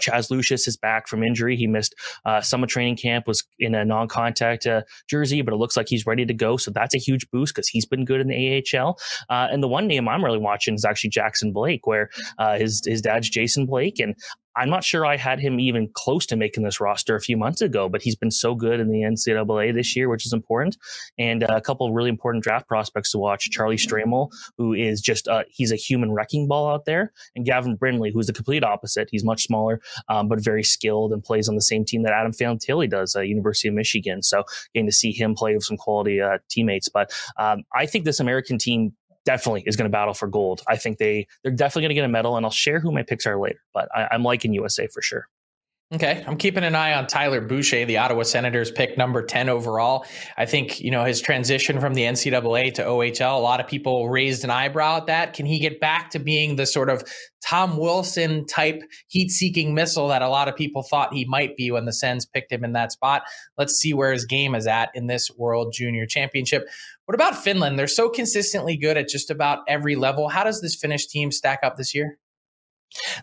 Chaz 0.00 0.30
Lucius 0.30 0.66
is 0.66 0.76
back 0.76 1.06
from 1.06 1.22
injury. 1.22 1.56
He 1.56 1.66
missed 1.66 1.94
uh, 2.24 2.40
summer 2.40 2.66
training 2.66 2.96
camp, 2.96 3.26
was 3.26 3.44
in 3.58 3.74
a 3.74 3.84
non 3.84 4.08
contact 4.08 4.66
uh, 4.66 4.82
jersey, 5.08 5.42
but 5.42 5.54
it 5.54 5.58
looks 5.58 5.76
like 5.76 5.88
he's 5.88 6.06
ready 6.06 6.24
to 6.26 6.34
go. 6.34 6.56
So 6.56 6.70
that's 6.70 6.94
a 6.94 6.98
huge 6.98 7.30
boost 7.30 7.54
because 7.54 7.68
he's 7.68 7.86
been 7.86 8.04
good 8.04 8.20
in 8.20 8.28
the 8.28 8.64
AHL. 8.74 8.98
Uh, 9.28 9.48
and 9.50 9.62
the 9.62 9.68
one 9.68 9.86
name 9.86 10.08
I'm 10.08 10.24
really 10.24 10.38
watching 10.38 10.74
is 10.74 10.84
actually 10.84 11.10
Jackson 11.10 11.52
Blake, 11.52 11.86
where 11.86 12.10
uh, 12.38 12.58
his, 12.58 12.82
his 12.84 13.02
dad's 13.02 13.28
Jason 13.28 13.66
Blake. 13.66 14.00
And 14.00 14.14
I'm 14.56 14.70
not 14.70 14.84
sure 14.84 15.06
I 15.06 15.16
had 15.16 15.40
him 15.40 15.60
even 15.60 15.88
close 15.92 16.26
to 16.26 16.36
making 16.36 16.64
this 16.64 16.80
roster 16.80 17.14
a 17.14 17.20
few 17.20 17.36
months 17.36 17.60
ago, 17.60 17.88
but 17.88 18.02
he's 18.02 18.16
been 18.16 18.30
so 18.30 18.54
good 18.54 18.80
in 18.80 18.90
the 18.90 19.00
NCAA 19.00 19.74
this 19.74 19.94
year, 19.96 20.08
which 20.08 20.26
is 20.26 20.32
important. 20.32 20.76
And 21.18 21.44
uh, 21.44 21.48
a 21.50 21.60
couple 21.60 21.86
of 21.86 21.94
really 21.94 22.10
important 22.10 22.42
draft 22.42 22.66
prospects 22.66 23.12
to 23.12 23.18
watch: 23.18 23.50
Charlie 23.50 23.76
Stramel, 23.76 24.30
who 24.58 24.72
is 24.74 25.00
just 25.00 25.28
uh, 25.28 25.44
he's 25.48 25.72
a 25.72 25.76
human 25.76 26.12
wrecking 26.12 26.48
ball 26.48 26.68
out 26.68 26.84
there, 26.84 27.12
and 27.36 27.44
Gavin 27.44 27.76
Brindley, 27.76 28.10
who's 28.12 28.26
the 28.26 28.32
complete 28.32 28.64
opposite. 28.64 29.08
He's 29.10 29.24
much 29.24 29.44
smaller, 29.44 29.80
um, 30.08 30.28
but 30.28 30.42
very 30.42 30.62
skilled 30.62 31.12
and 31.12 31.22
plays 31.22 31.48
on 31.48 31.54
the 31.54 31.62
same 31.62 31.84
team 31.84 32.02
that 32.02 32.12
Adam 32.12 32.32
Fantilli 32.32 32.88
does 32.88 33.14
at 33.14 33.28
University 33.28 33.68
of 33.68 33.74
Michigan. 33.74 34.22
So 34.22 34.44
getting 34.74 34.88
to 34.88 34.92
see 34.92 35.12
him 35.12 35.34
play 35.34 35.54
with 35.54 35.64
some 35.64 35.76
quality 35.76 36.20
uh, 36.20 36.38
teammates. 36.48 36.88
But 36.88 37.12
um, 37.38 37.62
I 37.74 37.86
think 37.86 38.04
this 38.04 38.20
American 38.20 38.58
team 38.58 38.94
definitely 39.24 39.62
is 39.66 39.76
going 39.76 39.88
to 39.88 39.92
battle 39.92 40.14
for 40.14 40.28
gold. 40.28 40.62
I 40.68 40.76
think 40.76 40.98
they 40.98 41.26
they're 41.42 41.52
definitely 41.52 41.82
going 41.82 41.90
to 41.90 41.94
get 41.94 42.04
a 42.04 42.08
medal, 42.08 42.36
and 42.36 42.44
I'll 42.44 42.52
share 42.52 42.80
who 42.80 42.92
my 42.92 43.02
picks 43.02 43.26
are 43.26 43.40
later. 43.40 43.60
But 43.74 43.88
I, 43.94 44.08
I'm 44.12 44.22
liking 44.22 44.52
USA 44.54 44.88
for 44.88 45.02
sure. 45.02 45.26
Okay, 45.92 46.22
I'm 46.24 46.36
keeping 46.36 46.62
an 46.62 46.76
eye 46.76 46.94
on 46.94 47.08
Tyler 47.08 47.40
Boucher, 47.40 47.84
the 47.84 47.96
Ottawa 47.96 48.22
Senators 48.22 48.70
pick 48.70 48.96
number 48.96 49.24
10 49.24 49.48
overall. 49.48 50.06
I 50.36 50.46
think, 50.46 50.80
you 50.80 50.88
know, 50.92 51.02
his 51.02 51.20
transition 51.20 51.80
from 51.80 51.94
the 51.94 52.02
NCAA 52.02 52.74
to 52.74 52.84
OHL, 52.84 53.36
a 53.36 53.40
lot 53.40 53.58
of 53.58 53.66
people 53.66 54.08
raised 54.08 54.44
an 54.44 54.50
eyebrow 54.50 54.98
at 54.98 55.06
that. 55.06 55.34
Can 55.34 55.46
he 55.46 55.58
get 55.58 55.80
back 55.80 56.10
to 56.10 56.20
being 56.20 56.54
the 56.54 56.64
sort 56.64 56.90
of 56.90 57.02
Tom 57.44 57.76
Wilson 57.76 58.46
type 58.46 58.84
heat 59.08 59.30
seeking 59.32 59.74
missile 59.74 60.06
that 60.06 60.22
a 60.22 60.28
lot 60.28 60.46
of 60.46 60.54
people 60.54 60.84
thought 60.84 61.12
he 61.12 61.24
might 61.24 61.56
be 61.56 61.72
when 61.72 61.86
the 61.86 61.92
Sens 61.92 62.24
picked 62.24 62.52
him 62.52 62.62
in 62.62 62.72
that 62.74 62.92
spot? 62.92 63.22
Let's 63.58 63.74
see 63.74 63.92
where 63.92 64.12
his 64.12 64.24
game 64.24 64.54
is 64.54 64.68
at 64.68 64.90
in 64.94 65.08
this 65.08 65.28
World 65.36 65.72
Junior 65.76 66.06
Championship. 66.06 66.68
What 67.06 67.16
about 67.16 67.36
Finland? 67.36 67.80
They're 67.80 67.88
so 67.88 68.08
consistently 68.08 68.76
good 68.76 68.96
at 68.96 69.08
just 69.08 69.28
about 69.28 69.64
every 69.66 69.96
level. 69.96 70.28
How 70.28 70.44
does 70.44 70.60
this 70.60 70.76
Finnish 70.76 71.08
team 71.08 71.32
stack 71.32 71.58
up 71.64 71.76
this 71.76 71.96
year? 71.96 72.16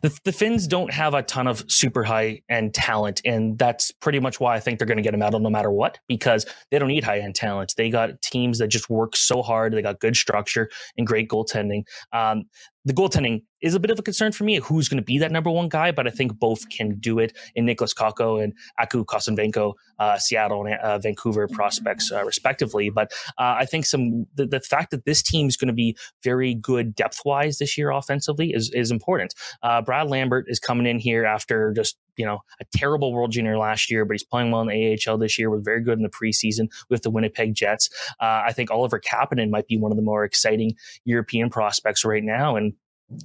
The, 0.02 0.18
the 0.24 0.32
Finns 0.32 0.68
don't 0.68 0.92
have 0.94 1.14
a 1.14 1.24
ton 1.24 1.48
of 1.48 1.64
super 1.70 2.04
high 2.04 2.42
end 2.50 2.74
talent, 2.74 3.22
and 3.26 3.58
that's 3.58 3.92
pretty 3.92 4.20
much 4.20 4.40
why 4.40 4.56
I 4.56 4.60
think 4.60 4.80
they're 4.80 4.88
going 4.88 4.98
to 4.98 5.04
get 5.04 5.14
a 5.14 5.18
medal 5.18 5.40
no 5.40 5.50
matter 5.50 5.72
what, 5.72 6.00
because 6.08 6.46
they 6.72 6.80
don't 6.80 6.88
need 6.88 7.04
high 7.04 7.20
end 7.20 7.36
talent. 7.36 7.74
They 7.78 7.90
got 7.90 8.22
teams 8.22 8.60
that 8.60 8.68
just 8.68 8.90
work 8.90 9.16
so 9.16 9.42
hard. 9.42 9.74
They 9.74 9.82
got 9.82 10.00
good 10.00 10.16
structure 10.16 10.70
and 10.98 11.06
great 11.06 11.30
goaltending. 11.30 11.84
Um, 12.12 12.46
the 12.88 12.94
goaltending 12.94 13.44
is 13.62 13.76
a 13.76 13.82
bit 13.82 13.92
of 13.92 14.00
a 14.00 14.02
concern 14.02 14.32
for 14.32 14.46
me. 14.46 14.56
Who's 14.56 14.88
going 14.88 14.98
to 14.98 15.04
be 15.04 15.18
that 15.18 15.30
number 15.30 15.50
one 15.50 15.68
guy? 15.68 15.92
But 15.92 16.08
I 16.08 16.10
think 16.10 16.40
both 16.40 16.70
can 16.70 16.98
do 17.00 17.20
it 17.20 17.36
in 17.54 17.66
Nicholas 17.66 17.94
Kokko 17.94 18.42
and 18.42 18.54
Aku 18.80 19.04
Koskenvuo, 19.04 19.74
uh, 20.00 20.18
Seattle 20.18 20.66
and 20.66 20.80
uh, 20.80 20.98
Vancouver 20.98 21.50
prospects, 21.50 22.10
uh, 22.14 22.24
respectively. 22.24 22.90
But 22.90 23.12
uh, 23.38 23.56
I 23.60 23.66
think 23.66 23.86
some 23.86 24.26
the, 24.36 24.46
the, 24.46 24.62
fact 24.62 24.92
that 24.92 25.04
this 25.04 25.22
team 25.22 25.48
is 25.48 25.58
going 25.58 25.68
to 25.68 25.74
be 25.74 25.98
very 26.24 26.54
good 26.54 26.96
depth 26.96 27.22
wise 27.26 27.58
this 27.58 27.78
year 27.78 27.92
offensively 27.92 28.54
is 28.54 28.72
is 28.74 28.90
important. 28.90 29.34
Uh, 29.62 29.82
Brad 29.82 30.08
Lambert 30.08 30.46
is 30.48 30.60
coming 30.60 30.86
in 30.86 30.98
here 30.98 31.26
after 31.26 31.74
just 31.74 31.98
you 32.18 32.26
know 32.26 32.40
a 32.60 32.66
terrible 32.76 33.14
World 33.14 33.32
Junior 33.32 33.58
last 33.58 33.90
year, 33.90 34.06
but 34.06 34.14
he's 34.14 34.24
playing 34.24 34.52
well 34.52 34.62
in 34.62 34.68
the 34.68 35.00
AHL 35.08 35.18
this 35.18 35.40
year. 35.40 35.50
Was 35.50 35.64
very 35.64 35.82
good 35.82 35.98
in 35.98 36.04
the 36.04 36.10
preseason 36.10 36.70
with 36.90 37.04
the 37.04 37.10
Winnipeg 37.10 37.54
Jets. 37.54 37.90
Uh, 38.20 38.44
I 38.46 38.54
think 38.54 38.72
Oliver 38.72 39.00
Kapanen 39.00 39.50
might 39.50 39.68
be 39.68 39.78
one 39.78 39.92
of 39.92 39.98
the 39.98 40.04
more 40.04 40.24
exciting 40.24 40.76
European 41.06 41.50
prospects 41.50 42.04
right 42.04 42.24
now, 42.24 42.56
and 42.56 42.74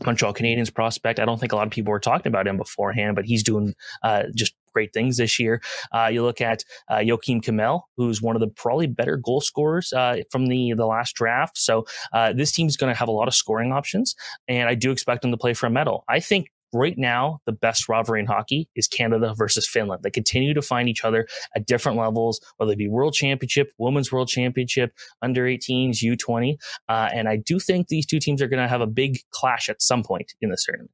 Montreal 0.05 0.35
Canadiens 0.35 0.73
prospect. 0.73 1.19
I 1.19 1.25
don't 1.25 1.41
think 1.41 1.53
a 1.53 1.57
lot 1.57 1.67
of 1.67 1.73
people 1.73 1.91
were 1.91 2.01
talking 2.01 2.29
about 2.31 2.47
him 2.47 2.57
beforehand, 2.57 3.17
but 3.17 3.25
he's 3.25 3.43
doing 3.43 3.75
uh, 4.03 4.25
just 4.35 4.55
great 4.73 4.93
things 4.93 5.17
this 5.17 5.39
year. 5.39 5.61
Uh, 5.93 6.09
you 6.11 6.23
look 6.23 6.41
at 6.41 6.65
uh, 6.89 6.97
Joakim 6.97 7.43
Kemell, 7.43 7.83
who's 7.97 8.23
one 8.23 8.37
of 8.37 8.41
the 8.41 8.49
probably 8.49 8.87
better 8.87 9.17
goal 9.17 9.41
scorers 9.41 9.93
uh, 9.93 10.19
from 10.31 10.47
the 10.47 10.73
the 10.75 10.87
last 10.87 11.15
draft. 11.15 11.59
So 11.59 11.87
uh, 12.13 12.33
this 12.33 12.53
team's 12.53 12.77
going 12.77 12.93
to 12.93 12.99
have 12.99 13.09
a 13.09 13.13
lot 13.13 13.29
of 13.29 13.35
scoring 13.35 13.73
options, 13.73 14.15
and 14.49 14.69
I 14.69 14.75
do 14.75 14.91
expect 14.91 15.25
him 15.25 15.31
to 15.31 15.37
play 15.37 15.55
for 15.55 15.67
a 15.67 15.71
medal. 15.71 16.05
I 16.09 16.21
think 16.21 16.51
right 16.73 16.97
now, 16.97 17.41
the 17.47 17.53
best 17.53 17.89
rivalry 17.89 18.21
in 18.21 18.27
hockey 18.27 18.69
is 18.75 18.89
Canada 18.89 19.35
versus 19.37 19.67
Finland. 19.67 20.03
They 20.03 20.11
continue 20.11 20.55
to 20.55 20.63
find 20.63 20.89
each 20.89 21.05
other 21.05 21.27
at 21.55 21.67
different 21.67 21.99
levels, 21.99 22.41
whether 22.57 22.73
it 22.73 22.79
be 22.79 22.89
World 22.89 23.15
Championship, 23.15 23.73
Women's 23.79 24.13
World 24.13 24.29
Championship, 24.29 24.93
Under 25.21 25.45
18s, 25.45 26.03
U20. 26.03 26.57
Uh, 26.89 27.09
and 27.13 27.29
I 27.29 27.37
do 27.37 27.59
think 27.59 27.89
these 27.89 28.07
two 28.07 28.19
teams 28.19 28.43
are 28.43 28.49
going 28.49 28.63
to 28.63 28.69
have 28.69 28.81
a 28.81 28.87
big 28.87 29.19
clash 29.31 29.69
at 29.69 29.83
some 29.83 30.03
point 30.03 30.35
in 30.41 30.51
this 30.51 30.65
tournament. 30.65 30.91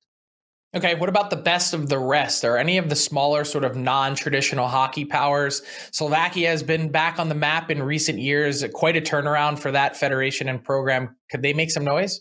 Okay, 0.76 0.94
what 0.96 1.08
about 1.08 1.30
the 1.30 1.36
best 1.36 1.72
of 1.72 1.88
the 1.88 1.98
rest? 1.98 2.44
Are 2.44 2.58
any 2.58 2.76
of 2.76 2.90
the 2.90 2.96
smaller, 2.96 3.44
sort 3.44 3.64
of 3.64 3.74
non 3.74 4.14
traditional 4.14 4.68
hockey 4.68 5.06
powers? 5.06 5.62
Slovakia 5.92 6.48
has 6.48 6.62
been 6.62 6.90
back 6.90 7.18
on 7.18 7.30
the 7.30 7.34
map 7.34 7.70
in 7.70 7.82
recent 7.82 8.18
years, 8.18 8.62
quite 8.74 8.94
a 8.94 9.00
turnaround 9.00 9.58
for 9.58 9.72
that 9.72 9.96
federation 9.96 10.46
and 10.46 10.62
program. 10.62 11.16
Could 11.30 11.40
they 11.40 11.54
make 11.54 11.70
some 11.70 11.84
noise? 11.84 12.20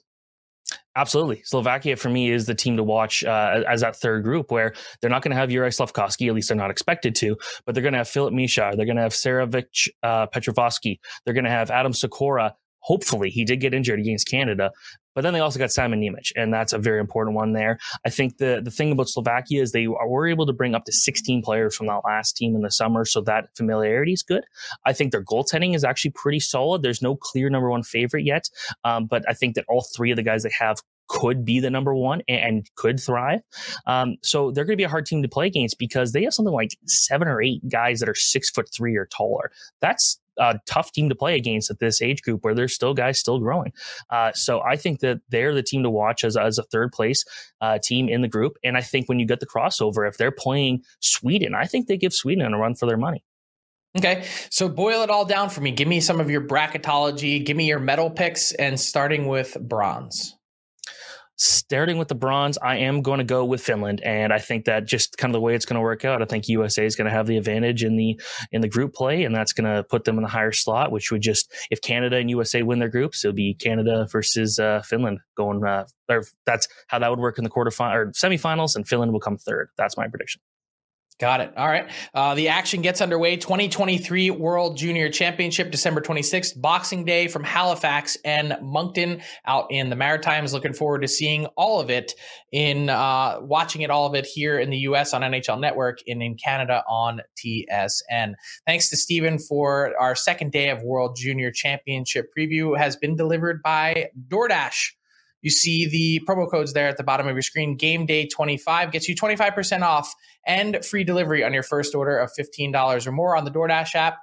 Absolutely. 0.98 1.44
Slovakia 1.46 1.96
for 1.96 2.10
me 2.10 2.32
is 2.32 2.48
the 2.48 2.56
team 2.56 2.76
to 2.76 2.84
watch 2.84 3.24
uh, 3.24 3.64
as 3.70 3.82
that 3.82 3.96
third 3.96 4.24
group 4.24 4.52
where 4.52 4.74
they're 5.00 5.12
not 5.12 5.22
going 5.22 5.30
to 5.30 5.38
have 5.38 5.50
Juraj 5.50 5.78
Slafkovsky, 5.78 6.28
at 6.28 6.34
least 6.34 6.48
they're 6.48 6.58
not 6.58 6.72
expected 6.72 7.14
to, 7.16 7.38
but 7.66 7.76
they're 7.76 7.84
going 7.84 7.94
to 7.94 8.00
have 8.00 8.10
Filip 8.10 8.34
Mesar. 8.34 8.76
They're 8.76 8.88
going 8.88 8.96
to 8.96 9.04
have 9.04 9.14
Servác 9.14 9.90
uh, 10.02 10.26
Petrovsky. 10.26 11.00
They're 11.24 11.36
going 11.36 11.44
to 11.44 11.52
have 11.52 11.70
Adam 11.70 11.92
Sykora. 11.92 12.54
Hopefully, 12.88 13.30
he 13.30 13.43
did 13.43 13.60
get 13.60 13.73
injured 13.73 14.00
against 14.00 14.30
Canada, 14.30 14.71
but 15.13 15.21
then 15.21 15.34
they 15.34 15.41
also 15.41 15.60
got 15.60 15.71
Simon 15.71 16.00
Nemec, 16.00 16.32
and 16.38 16.54
that's 16.54 16.71
a 16.71 16.78
very 16.78 17.02
important 17.02 17.36
one 17.36 17.52
there. 17.52 17.80
I 18.06 18.10
think 18.10 18.38
the 18.38 18.62
the 18.63 18.71
thing 18.71 18.93
about 18.93 19.10
Slovakia 19.10 19.62
is 19.62 19.73
they 19.73 19.88
were 19.88 20.26
able 20.26 20.45
to 20.45 20.54
bring 20.54 20.73
up 20.73 20.86
to 20.86 20.93
16 20.93 21.41
players 21.41 21.76
from 21.76 21.88
that 21.88 22.02
last 22.06 22.38
team 22.38 22.56
in 22.56 22.62
the 22.62 22.71
summer, 22.71 23.04
so 23.04 23.19
that 23.21 23.50
familiarity 23.58 24.13
is 24.13 24.23
good. 24.23 24.45
I 24.86 24.93
think 24.93 25.12
their 25.12 25.23
goaltending 25.23 25.76
is 25.76 25.84
actually 25.84 26.12
pretty 26.12 26.39
solid. 26.39 26.82
There's 26.82 27.02
no 27.02 27.15
clear 27.15 27.50
number 27.50 27.69
one 27.69 27.84
favorite 27.84 28.23
yet, 28.23 28.50
um, 28.86 29.06
but 29.06 29.26
I 29.28 29.34
think 29.34 29.56
that 29.56 29.65
all 29.67 29.86
three 29.93 30.12
of 30.12 30.15
the 30.15 30.23
guys 30.23 30.43
they 30.43 30.52
have 30.58 30.78
could 31.08 31.43
be 31.43 31.60
the 31.60 31.69
number 31.69 31.93
one 31.93 32.21
and, 32.28 32.69
could 32.76 33.00
thrive. 33.00 33.41
Um, 33.86 34.17
so 34.21 34.52
they're 34.52 34.65
going 34.65 34.73
to 34.73 34.82
be 34.82 34.84
a 34.84 34.89
hard 34.89 35.06
team 35.06 35.21
to 35.23 35.30
play 35.30 35.47
against 35.47 35.80
because 35.80 36.12
they 36.12 36.23
have 36.23 36.34
something 36.34 36.54
like 36.54 36.78
seven 36.86 37.28
or 37.28 37.41
eight 37.41 37.67
guys 37.69 38.00
that 38.00 38.10
are 38.10 38.15
six 38.15 38.50
foot 38.50 38.69
three 38.73 38.95
or 38.95 39.06
taller. 39.06 39.52
That's 39.82 40.19
a 40.38 40.60
tough 40.65 40.91
team 40.91 41.10
to 41.10 41.15
play 41.15 41.36
against 41.36 41.69
at 41.69 41.80
this 41.80 42.02
age 42.02 42.21
group 42.21 42.43
where 42.43 42.54
there's 42.54 42.73
still 42.73 42.93
guys 42.93 43.19
still 43.19 43.39
growing. 43.39 43.73
Uh, 44.10 44.32
so 44.34 44.62
I 44.62 44.76
think 44.76 45.00
that 45.02 45.19
they're 45.30 45.54
the 45.54 45.63
team 45.63 45.84
to 45.84 45.89
watch 45.89 46.23
as, 46.23 46.38
as 46.38 46.58
a 46.58 46.63
third 46.63 46.91
place 46.91 47.23
uh, 47.62 47.80
team 47.82 48.10
in 48.10 48.21
the 48.21 48.28
group. 48.28 48.58
And 48.63 48.78
I 48.78 48.82
think 48.82 49.10
when 49.10 49.19
you 49.19 49.26
get 49.26 49.39
the 49.39 49.47
crossover, 49.47 50.08
if 50.08 50.17
they're 50.17 50.32
playing 50.32 50.84
Sweden, 51.00 51.56
I 51.56 51.65
think 51.65 51.88
they 51.88 51.97
give 51.97 52.13
Sweden 52.13 52.54
a 52.54 52.58
run 52.58 52.76
for 52.76 52.86
their 52.86 52.97
money. 52.97 53.23
Okay, 53.97 54.26
so 54.52 54.69
boil 54.69 55.02
it 55.02 55.10
all 55.10 55.26
down 55.26 55.50
for 55.50 55.62
me. 55.62 55.71
Give 55.71 55.88
me 55.88 56.02
some 56.02 56.19
of 56.19 56.30
your 56.30 56.41
bracketology. 56.41 57.43
Give 57.43 57.58
me 57.58 57.67
your 57.67 57.80
medal 57.80 58.12
picks, 58.12 58.52
and 58.52 58.80
starting 58.80 59.28
with 59.28 59.58
bronze 59.60 60.37
starting 61.38 61.97
with 61.97 62.08
the 62.08 62.15
bronze, 62.15 62.58
I 62.58 62.78
am 62.78 63.02
going 63.02 63.19
to 63.19 63.23
go 63.23 63.45
with 63.45 63.62
Finland, 63.62 64.02
and 64.02 64.34
I 64.34 64.39
think 64.39 64.65
that 64.65 64.86
just 64.86 65.17
kind 65.17 65.32
of 65.32 65.34
the 65.34 65.41
way 65.41 65.56
it's 65.56 65.65
going 65.65 65.76
to 65.76 65.82
work 65.82 66.04
out, 66.04 66.21
I 66.21 66.26
think 66.26 66.47
USA 66.50 66.86
is 66.86 66.95
going 66.95 67.06
to 67.06 67.12
have 67.12 67.28
the 67.28 67.38
advantage 67.38 67.84
in 67.84 67.95
the 67.95 68.19
in 68.52 68.62
the 68.62 68.67
group 68.67 68.93
play, 68.93 69.23
and 69.23 69.34
that's 69.34 69.54
going 69.54 69.73
to 69.73 69.84
put 69.84 70.04
them 70.04 70.17
in 70.17 70.23
a 70.23 70.28
higher 70.28 70.52
slot. 70.52 70.91
Which 70.91 71.12
would 71.12 71.21
just 71.21 71.54
if 71.71 71.82
Canada 71.82 72.17
and 72.17 72.30
USA 72.30 72.63
win 72.63 72.80
their 72.80 72.89
groups, 72.89 73.23
it'll 73.23 73.36
be 73.36 73.54
Canada 73.54 74.08
versus 74.12 74.60
uh, 74.60 74.82
Finland 74.82 75.19
going. 75.36 75.63
Uh, 75.63 75.86
that's 76.45 76.67
how 76.88 77.00
that 77.00 77.10
would 77.10 77.19
work 77.19 77.38
in 77.38 77.43
the 77.43 77.50
quarterfinal 77.50 77.93
or 77.93 78.12
semifinals, 78.12 78.76
and 78.76 78.88
Finland 78.88 79.13
will 79.13 79.19
come 79.19 79.38
third. 79.38 79.69
That's 79.78 79.97
my 79.97 80.08
prediction. 80.08 80.41
Got 81.20 81.42
it. 81.42 81.52
All 81.58 81.68
right. 81.68 81.90
Uh, 82.14 82.36
the 82.36 82.50
action 82.50 82.84
gets 82.84 83.02
underway. 83.02 83.38
2023 83.38 84.30
World 84.30 84.78
Junior 84.78 85.10
Championship, 85.10 85.72
December 85.72 86.00
26th, 86.00 86.62
Boxing 86.62 87.06
Day 87.06 87.28
from 87.28 87.44
Halifax 87.44 88.18
and 88.24 88.56
Moncton 88.62 89.22
out 89.48 89.66
in 89.72 89.90
the 89.90 89.96
Maritimes. 89.96 90.54
Looking 90.54 90.74
forward 90.74 91.02
to 91.02 91.08
seeing 91.08 91.48
all 91.58 91.80
of 91.80 91.90
it 91.90 92.14
in 92.52 92.90
uh, 92.92 93.40
watching 93.42 93.82
it 93.82 93.90
all 93.90 94.06
of 94.06 94.14
it 94.14 94.28
here 94.28 94.60
in 94.60 94.70
the 94.70 94.78
US 94.80 95.12
on 95.12 95.24
NHL 95.24 95.60
Network 95.60 95.98
and 96.08 96.22
in 96.22 96.36
Canada 96.36 96.84
on 96.88 97.22
TSN. 97.36 98.36
Thanks 98.68 98.88
to 98.92 98.98
Steven 98.98 99.40
for 99.40 100.00
our 100.00 100.14
second 100.14 100.52
day 100.52 100.70
of 100.70 100.84
World 100.84 101.18
Junior 101.20 101.50
Championship 101.50 102.30
preview 102.38 102.78
has 102.78 102.96
been 102.96 103.16
delivered 103.16 103.64
by 103.64 104.12
DoorDash. 104.28 104.92
You 105.41 105.52
see 105.52 105.88
the 105.88 106.26
promo 106.28 106.50
codes 106.50 106.73
there 106.73 106.88
at 106.88 106.97
the 106.97 107.04
bottom 107.04 107.28
of 107.28 107.36
your 107.36 107.41
screen. 107.41 107.76
Game 107.76 108.06
Day 108.06 108.28
25 108.28 108.91
gets 108.91 109.08
you 109.08 109.15
25% 109.15 109.82
off 109.82 110.13
and 110.45 110.84
free 110.84 111.04
delivery 111.04 111.43
on 111.43 111.54
your 111.54 111.63
first 111.63 111.93
order 111.93 112.17
of 112.17 112.32
$15 112.38 113.08
or 113.08 113.12
more 113.12 113.38
on 113.38 113.45
the 113.45 113.52
DoorDash 113.52 113.95
app. 113.95 114.17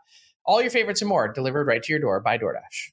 All 0.44 0.61
your 0.61 0.70
favorites 0.70 1.00
and 1.00 1.09
more 1.09 1.29
delivered 1.29 1.66
right 1.66 1.83
to 1.83 1.92
your 1.92 2.00
door 2.00 2.20
by 2.20 2.38
DoorDash. 2.38 2.92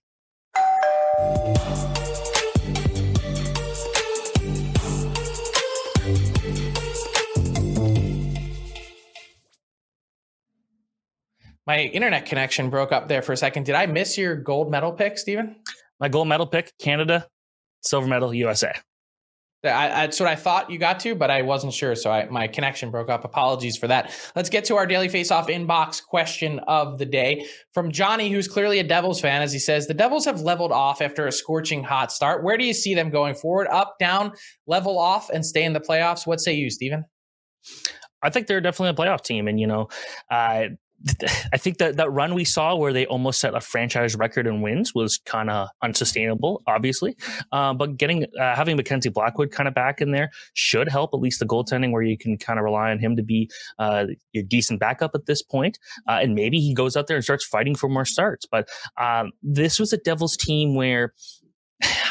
My 11.67 11.79
internet 11.79 12.25
connection 12.25 12.69
broke 12.69 12.91
up 12.91 13.07
there 13.07 13.21
for 13.21 13.33
a 13.33 13.37
second. 13.37 13.65
Did 13.65 13.75
I 13.75 13.85
miss 13.85 14.17
your 14.17 14.35
gold 14.35 14.71
medal 14.71 14.91
pick, 14.91 15.17
Steven? 15.17 15.55
My 15.99 16.09
gold 16.09 16.27
medal 16.27 16.47
pick, 16.47 16.73
Canada, 16.79 17.27
silver 17.81 18.07
medal, 18.07 18.33
USA. 18.33 18.73
I, 19.63 19.89
that's 19.89 20.19
what 20.19 20.27
I 20.27 20.35
thought 20.35 20.71
you 20.71 20.79
got 20.79 20.99
to, 21.01 21.13
but 21.13 21.29
I 21.29 21.43
wasn't 21.43 21.73
sure, 21.73 21.93
so 21.93 22.09
I, 22.09 22.25
my 22.29 22.47
connection 22.47 22.89
broke 22.89 23.09
up. 23.09 23.23
Apologies 23.23 23.77
for 23.77 23.87
that. 23.87 24.11
Let's 24.35 24.49
get 24.49 24.65
to 24.65 24.75
our 24.75 24.87
daily 24.87 25.07
face-off 25.07 25.47
inbox 25.49 26.03
question 26.03 26.59
of 26.67 26.97
the 26.97 27.05
day 27.05 27.45
from 27.71 27.91
Johnny, 27.91 28.31
who's 28.31 28.47
clearly 28.47 28.79
a 28.79 28.83
Devils 28.83 29.21
fan. 29.21 29.43
As 29.43 29.53
he 29.53 29.59
says, 29.59 29.85
the 29.85 29.93
Devils 29.93 30.25
have 30.25 30.41
leveled 30.41 30.71
off 30.71 30.99
after 30.99 31.27
a 31.27 31.31
scorching 31.31 31.83
hot 31.83 32.11
start. 32.11 32.43
Where 32.43 32.57
do 32.57 32.65
you 32.65 32.73
see 32.73 32.95
them 32.95 33.11
going 33.11 33.35
forward? 33.35 33.67
Up, 33.67 33.97
down, 33.99 34.33
level 34.65 34.97
off, 34.97 35.29
and 35.29 35.45
stay 35.45 35.63
in 35.63 35.73
the 35.73 35.79
playoffs? 35.79 36.25
What 36.25 36.39
say 36.39 36.53
you, 36.53 36.71
Steven? 36.71 37.05
I 38.23 38.31
think 38.31 38.47
they're 38.47 38.61
definitely 38.61 39.03
a 39.03 39.07
playoff 39.07 39.23
team, 39.23 39.47
and 39.47 39.59
you 39.59 39.67
know, 39.67 39.89
uh, 40.31 40.69
I 41.53 41.57
think 41.57 41.77
that 41.77 41.97
that 41.97 42.11
run 42.11 42.33
we 42.33 42.45
saw 42.45 42.75
where 42.75 42.93
they 42.93 43.05
almost 43.05 43.39
set 43.39 43.55
a 43.55 43.61
franchise 43.61 44.15
record 44.15 44.47
in 44.47 44.61
wins 44.61 44.93
was 44.93 45.17
kind 45.25 45.49
of 45.49 45.69
unsustainable, 45.81 46.61
obviously. 46.67 47.15
Uh, 47.51 47.73
but 47.73 47.97
getting 47.97 48.25
uh, 48.39 48.55
having 48.55 48.77
Mackenzie 48.77 49.09
Blackwood 49.09 49.51
kind 49.51 49.67
of 49.67 49.73
back 49.73 50.01
in 50.01 50.11
there 50.11 50.31
should 50.53 50.89
help 50.89 51.11
at 51.13 51.19
least 51.19 51.39
the 51.39 51.45
goaltending, 51.45 51.91
where 51.91 52.03
you 52.03 52.17
can 52.17 52.37
kind 52.37 52.59
of 52.59 52.63
rely 52.63 52.91
on 52.91 52.99
him 52.99 53.15
to 53.15 53.23
be 53.23 53.49
uh, 53.79 54.05
your 54.33 54.43
decent 54.43 54.79
backup 54.79 55.11
at 55.15 55.25
this 55.25 55.41
point. 55.41 55.79
Uh, 56.07 56.19
and 56.21 56.35
maybe 56.35 56.59
he 56.59 56.73
goes 56.73 56.95
out 56.95 57.07
there 57.07 57.17
and 57.17 57.23
starts 57.23 57.45
fighting 57.45 57.75
for 57.75 57.89
more 57.89 58.05
starts. 58.05 58.45
But 58.45 58.69
um, 58.97 59.31
this 59.41 59.79
was 59.79 59.93
a 59.93 59.97
Devils 59.97 60.37
team 60.37 60.75
where 60.75 61.13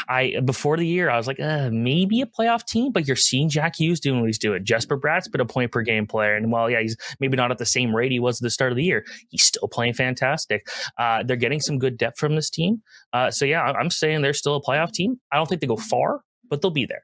I 0.07 0.39
before 0.43 0.77
the 0.77 0.85
year 0.85 1.09
I 1.09 1.17
was 1.17 1.27
like 1.27 1.39
uh, 1.39 1.69
maybe 1.71 2.21
a 2.21 2.25
playoff 2.25 2.65
team, 2.65 2.91
but 2.91 3.07
you're 3.07 3.15
seeing 3.15 3.49
Jack 3.49 3.79
Hughes 3.79 3.99
doing 3.99 4.19
what 4.19 4.27
he's 4.27 4.39
doing. 4.39 4.63
Jesper 4.63 4.95
Bratt's 4.95 5.27
been 5.27 5.41
a 5.41 5.45
point 5.45 5.71
per 5.71 5.81
game 5.81 6.07
player, 6.07 6.35
and 6.35 6.51
while 6.51 6.69
yeah 6.69 6.81
he's 6.81 6.97
maybe 7.19 7.37
not 7.37 7.51
at 7.51 7.57
the 7.57 7.65
same 7.65 7.95
rate 7.95 8.11
he 8.11 8.19
was 8.19 8.39
at 8.39 8.43
the 8.43 8.49
start 8.49 8.71
of 8.71 8.75
the 8.75 8.83
year, 8.83 9.05
he's 9.29 9.43
still 9.43 9.67
playing 9.67 9.93
fantastic. 9.93 10.67
Uh, 10.97 11.23
they're 11.23 11.35
getting 11.35 11.59
some 11.59 11.79
good 11.79 11.97
depth 11.97 12.17
from 12.17 12.35
this 12.35 12.49
team, 12.49 12.81
uh, 13.13 13.31
so 13.31 13.45
yeah, 13.45 13.61
I'm 13.61 13.89
saying 13.89 14.21
they're 14.21 14.33
still 14.33 14.55
a 14.55 14.61
playoff 14.61 14.91
team. 14.91 15.19
I 15.31 15.37
don't 15.37 15.47
think 15.47 15.61
they 15.61 15.67
go 15.67 15.77
far, 15.77 16.21
but 16.49 16.61
they'll 16.61 16.71
be 16.71 16.85
there. 16.85 17.01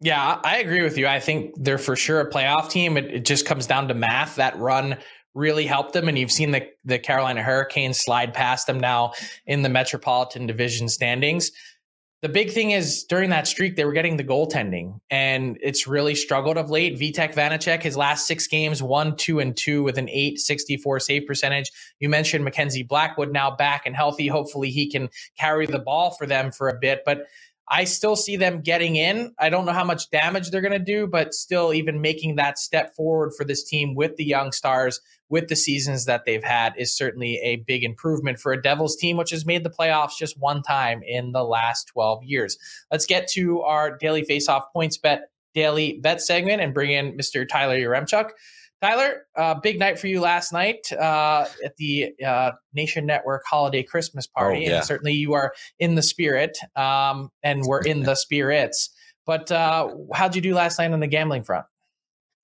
Yeah, 0.00 0.40
I 0.44 0.58
agree 0.58 0.82
with 0.82 0.96
you. 0.96 1.08
I 1.08 1.18
think 1.18 1.54
they're 1.56 1.78
for 1.78 1.96
sure 1.96 2.20
a 2.20 2.30
playoff 2.30 2.70
team. 2.70 2.96
It, 2.96 3.06
it 3.06 3.24
just 3.24 3.44
comes 3.44 3.66
down 3.66 3.88
to 3.88 3.94
math. 3.94 4.36
That 4.36 4.56
run 4.56 4.96
really 5.34 5.66
helped 5.66 5.92
them. 5.92 6.08
And 6.08 6.18
you've 6.18 6.32
seen 6.32 6.50
the, 6.50 6.68
the 6.84 6.98
Carolina 6.98 7.42
Hurricanes 7.42 7.98
slide 7.98 8.34
past 8.34 8.66
them 8.66 8.78
now 8.78 9.12
in 9.46 9.62
the 9.62 9.68
Metropolitan 9.68 10.46
Division 10.46 10.88
standings 10.88 11.50
the 12.20 12.28
big 12.28 12.50
thing 12.50 12.72
is 12.72 13.04
during 13.04 13.30
that 13.30 13.46
streak, 13.46 13.76
they 13.76 13.84
were 13.84 13.92
getting 13.92 14.16
the 14.16 14.24
goaltending, 14.24 14.98
and 15.08 15.56
it's 15.62 15.86
really 15.86 16.16
struggled 16.16 16.56
of 16.56 16.68
late. 16.68 16.98
Vitek 16.98 17.32
Vanecek, 17.32 17.80
his 17.80 17.96
last 17.96 18.26
six 18.26 18.48
games, 18.48 18.82
one, 18.82 19.14
two, 19.14 19.38
and 19.38 19.56
two 19.56 19.84
with 19.84 19.98
an 19.98 20.08
864 20.08 20.98
save 20.98 21.26
percentage. 21.26 21.70
You 22.00 22.08
mentioned 22.08 22.44
Mackenzie 22.44 22.82
Blackwood 22.82 23.32
now 23.32 23.54
back 23.54 23.86
and 23.86 23.94
healthy. 23.94 24.26
Hopefully, 24.26 24.70
he 24.70 24.90
can 24.90 25.08
carry 25.38 25.66
the 25.66 25.78
ball 25.78 26.10
for 26.10 26.26
them 26.26 26.50
for 26.50 26.68
a 26.68 26.76
bit. 26.76 27.02
But 27.06 27.26
I 27.68 27.84
still 27.84 28.16
see 28.16 28.36
them 28.36 28.62
getting 28.62 28.96
in. 28.96 29.32
I 29.38 29.48
don't 29.48 29.64
know 29.64 29.72
how 29.72 29.84
much 29.84 30.10
damage 30.10 30.50
they're 30.50 30.60
going 30.60 30.72
to 30.72 30.78
do, 30.80 31.06
but 31.06 31.34
still, 31.34 31.72
even 31.72 32.00
making 32.00 32.34
that 32.36 32.58
step 32.58 32.96
forward 32.96 33.32
for 33.36 33.44
this 33.44 33.62
team 33.62 33.94
with 33.94 34.16
the 34.16 34.24
young 34.24 34.50
stars, 34.50 35.00
with 35.28 35.48
the 35.48 35.56
seasons 35.56 36.04
that 36.06 36.24
they've 36.24 36.44
had, 36.44 36.74
is 36.76 36.96
certainly 36.96 37.38
a 37.42 37.56
big 37.56 37.84
improvement 37.84 38.38
for 38.38 38.52
a 38.52 38.60
Devils 38.60 38.96
team, 38.96 39.16
which 39.16 39.30
has 39.30 39.44
made 39.44 39.64
the 39.64 39.70
playoffs 39.70 40.16
just 40.18 40.38
one 40.38 40.62
time 40.62 41.02
in 41.06 41.32
the 41.32 41.44
last 41.44 41.88
12 41.88 42.24
years. 42.24 42.56
Let's 42.90 43.06
get 43.06 43.28
to 43.28 43.62
our 43.62 43.96
daily 43.96 44.24
faceoff 44.24 44.64
points 44.72 44.98
bet 44.98 45.30
daily 45.54 45.98
bet 46.00 46.20
segment 46.20 46.60
and 46.60 46.74
bring 46.74 46.90
in 46.90 47.16
Mr. 47.16 47.48
Tyler 47.48 47.76
Yaremchuk. 47.76 48.30
Tyler, 48.80 49.26
uh, 49.36 49.54
big 49.54 49.78
night 49.78 49.98
for 49.98 50.06
you 50.06 50.20
last 50.20 50.52
night 50.52 50.92
uh, 50.92 51.46
at 51.64 51.76
the 51.78 52.12
uh, 52.24 52.52
Nation 52.72 53.06
Network 53.06 53.42
holiday 53.44 53.82
Christmas 53.82 54.28
party. 54.28 54.66
Oh, 54.66 54.70
yeah. 54.70 54.76
And 54.76 54.84
certainly 54.84 55.14
you 55.14 55.34
are 55.34 55.52
in 55.80 55.96
the 55.96 56.02
spirit, 56.02 56.56
um, 56.76 57.30
and 57.42 57.64
we're 57.64 57.80
in 57.80 58.04
the 58.04 58.14
spirits. 58.14 58.90
But 59.26 59.50
uh, 59.50 59.88
how'd 60.14 60.36
you 60.36 60.42
do 60.42 60.54
last 60.54 60.78
night 60.78 60.92
on 60.92 61.00
the 61.00 61.08
gambling 61.08 61.42
front? 61.42 61.66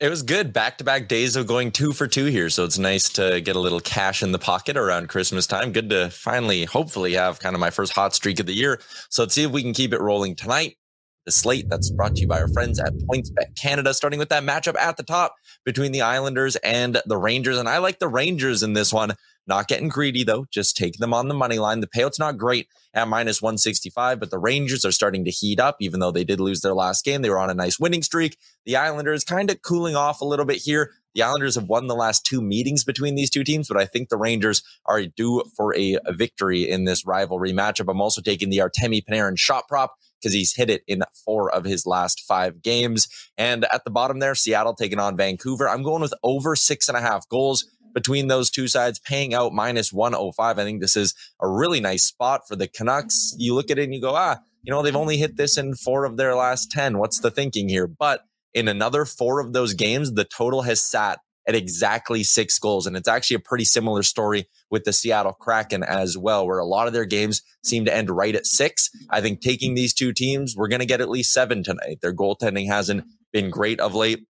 It 0.00 0.08
was 0.08 0.22
good. 0.22 0.52
Back 0.52 0.78
to 0.78 0.84
back 0.84 1.08
days 1.08 1.36
of 1.36 1.46
going 1.46 1.70
two 1.70 1.92
for 1.92 2.06
two 2.06 2.26
here. 2.26 2.50
So 2.50 2.64
it's 2.64 2.78
nice 2.78 3.08
to 3.10 3.40
get 3.40 3.56
a 3.56 3.60
little 3.60 3.80
cash 3.80 4.22
in 4.22 4.32
the 4.32 4.38
pocket 4.38 4.76
around 4.76 5.08
Christmas 5.08 5.46
time. 5.46 5.72
Good 5.72 5.90
to 5.90 6.10
finally, 6.10 6.64
hopefully, 6.64 7.14
have 7.14 7.38
kind 7.38 7.54
of 7.54 7.60
my 7.60 7.70
first 7.70 7.92
hot 7.92 8.14
streak 8.14 8.40
of 8.40 8.46
the 8.46 8.54
year. 8.54 8.80
So 9.08 9.22
let's 9.22 9.34
see 9.34 9.44
if 9.44 9.50
we 9.50 9.62
can 9.62 9.72
keep 9.72 9.92
it 9.92 10.00
rolling 10.00 10.34
tonight 10.34 10.76
the 11.24 11.32
slate 11.32 11.68
that's 11.68 11.90
brought 11.90 12.14
to 12.16 12.22
you 12.22 12.26
by 12.26 12.40
our 12.40 12.48
friends 12.48 12.78
at 12.78 12.92
PointsBet 12.94 13.56
Canada, 13.56 13.94
starting 13.94 14.18
with 14.18 14.28
that 14.28 14.42
matchup 14.42 14.76
at 14.76 14.96
the 14.96 15.02
top 15.02 15.34
between 15.64 15.92
the 15.92 16.02
Islanders 16.02 16.56
and 16.56 17.00
the 17.06 17.16
Rangers. 17.16 17.58
And 17.58 17.68
I 17.68 17.78
like 17.78 17.98
the 17.98 18.08
Rangers 18.08 18.62
in 18.62 18.74
this 18.74 18.92
one. 18.92 19.12
Not 19.46 19.68
getting 19.68 19.88
greedy 19.88 20.24
though, 20.24 20.46
just 20.50 20.76
taking 20.76 21.00
them 21.00 21.12
on 21.12 21.28
the 21.28 21.34
money 21.34 21.58
line. 21.58 21.80
The 21.80 21.86
payout's 21.86 22.18
not 22.18 22.38
great 22.38 22.68
at 22.94 23.08
minus 23.08 23.42
165, 23.42 24.18
but 24.18 24.30
the 24.30 24.38
Rangers 24.38 24.84
are 24.84 24.92
starting 24.92 25.24
to 25.24 25.30
heat 25.30 25.60
up, 25.60 25.76
even 25.80 26.00
though 26.00 26.10
they 26.10 26.24
did 26.24 26.40
lose 26.40 26.60
their 26.60 26.74
last 26.74 27.04
game. 27.04 27.22
They 27.22 27.30
were 27.30 27.38
on 27.38 27.50
a 27.50 27.54
nice 27.54 27.78
winning 27.78 28.02
streak. 28.02 28.38
The 28.64 28.76
Islanders 28.76 29.24
kind 29.24 29.50
of 29.50 29.60
cooling 29.62 29.96
off 29.96 30.20
a 30.20 30.24
little 30.24 30.46
bit 30.46 30.56
here. 30.56 30.92
The 31.14 31.22
Islanders 31.22 31.54
have 31.54 31.68
won 31.68 31.86
the 31.86 31.94
last 31.94 32.24
two 32.24 32.40
meetings 32.40 32.84
between 32.84 33.14
these 33.14 33.30
two 33.30 33.44
teams, 33.44 33.68
but 33.68 33.76
I 33.76 33.84
think 33.84 34.08
the 34.08 34.16
Rangers 34.16 34.62
are 34.86 35.04
due 35.04 35.44
for 35.56 35.76
a, 35.76 35.98
a 36.06 36.12
victory 36.12 36.68
in 36.68 36.84
this 36.84 37.06
rivalry 37.06 37.52
matchup. 37.52 37.90
I'm 37.90 38.00
also 38.00 38.20
taking 38.20 38.50
the 38.50 38.58
Artemi 38.58 39.04
Panarin 39.04 39.38
shot 39.38 39.68
prop 39.68 39.94
because 40.20 40.34
he's 40.34 40.56
hit 40.56 40.70
it 40.70 40.82
in 40.88 41.02
four 41.24 41.54
of 41.54 41.64
his 41.64 41.86
last 41.86 42.22
five 42.26 42.62
games. 42.62 43.06
And 43.36 43.66
at 43.72 43.84
the 43.84 43.90
bottom 43.90 44.18
there, 44.18 44.34
Seattle 44.34 44.74
taking 44.74 44.98
on 44.98 45.16
Vancouver. 45.16 45.68
I'm 45.68 45.82
going 45.82 46.00
with 46.00 46.14
over 46.22 46.56
six 46.56 46.88
and 46.88 46.96
a 46.96 47.00
half 47.00 47.28
goals 47.28 47.66
between 47.94 48.28
those 48.28 48.50
two 48.50 48.68
sides, 48.68 48.98
paying 48.98 49.32
out 49.32 49.52
minus 49.52 49.92
105. 49.92 50.58
I 50.58 50.64
think 50.64 50.80
this 50.80 50.96
is 50.96 51.14
a 51.40 51.48
really 51.48 51.80
nice 51.80 52.04
spot 52.04 52.42
for 52.46 52.56
the 52.56 52.68
Canucks. 52.68 53.34
You 53.38 53.54
look 53.54 53.70
at 53.70 53.78
it 53.78 53.84
and 53.84 53.94
you 53.94 54.00
go, 54.00 54.14
ah, 54.14 54.38
you 54.62 54.72
know, 54.72 54.82
they've 54.82 54.96
only 54.96 55.16
hit 55.16 55.36
this 55.36 55.56
in 55.56 55.74
four 55.74 56.04
of 56.04 56.16
their 56.16 56.34
last 56.34 56.70
10. 56.70 56.98
What's 56.98 57.20
the 57.20 57.30
thinking 57.30 57.68
here? 57.68 57.86
But 57.86 58.22
in 58.52 58.68
another 58.68 59.04
four 59.04 59.40
of 59.40 59.52
those 59.52 59.74
games, 59.74 60.12
the 60.12 60.24
total 60.24 60.62
has 60.62 60.82
sat 60.82 61.20
at 61.46 61.54
exactly 61.54 62.22
six 62.22 62.58
goals. 62.58 62.86
And 62.86 62.96
it's 62.96 63.08
actually 63.08 63.36
a 63.36 63.40
pretty 63.40 63.64
similar 63.64 64.02
story 64.02 64.48
with 64.70 64.84
the 64.84 64.92
Seattle 64.92 65.32
Kraken 65.32 65.82
as 65.82 66.16
well, 66.16 66.46
where 66.46 66.58
a 66.58 66.64
lot 66.64 66.86
of 66.86 66.92
their 66.92 67.04
games 67.04 67.42
seem 67.62 67.84
to 67.84 67.94
end 67.94 68.10
right 68.10 68.34
at 68.34 68.46
six. 68.46 68.90
I 69.10 69.20
think 69.20 69.40
taking 69.40 69.74
these 69.74 69.92
two 69.92 70.12
teams, 70.12 70.54
we're 70.56 70.68
going 70.68 70.80
to 70.80 70.86
get 70.86 71.00
at 71.00 71.10
least 71.10 71.32
seven 71.32 71.62
tonight. 71.62 71.98
Their 72.00 72.14
goaltending 72.14 72.66
hasn't 72.68 73.04
been 73.32 73.50
great 73.50 73.80
of 73.80 73.94
late. 73.94 74.26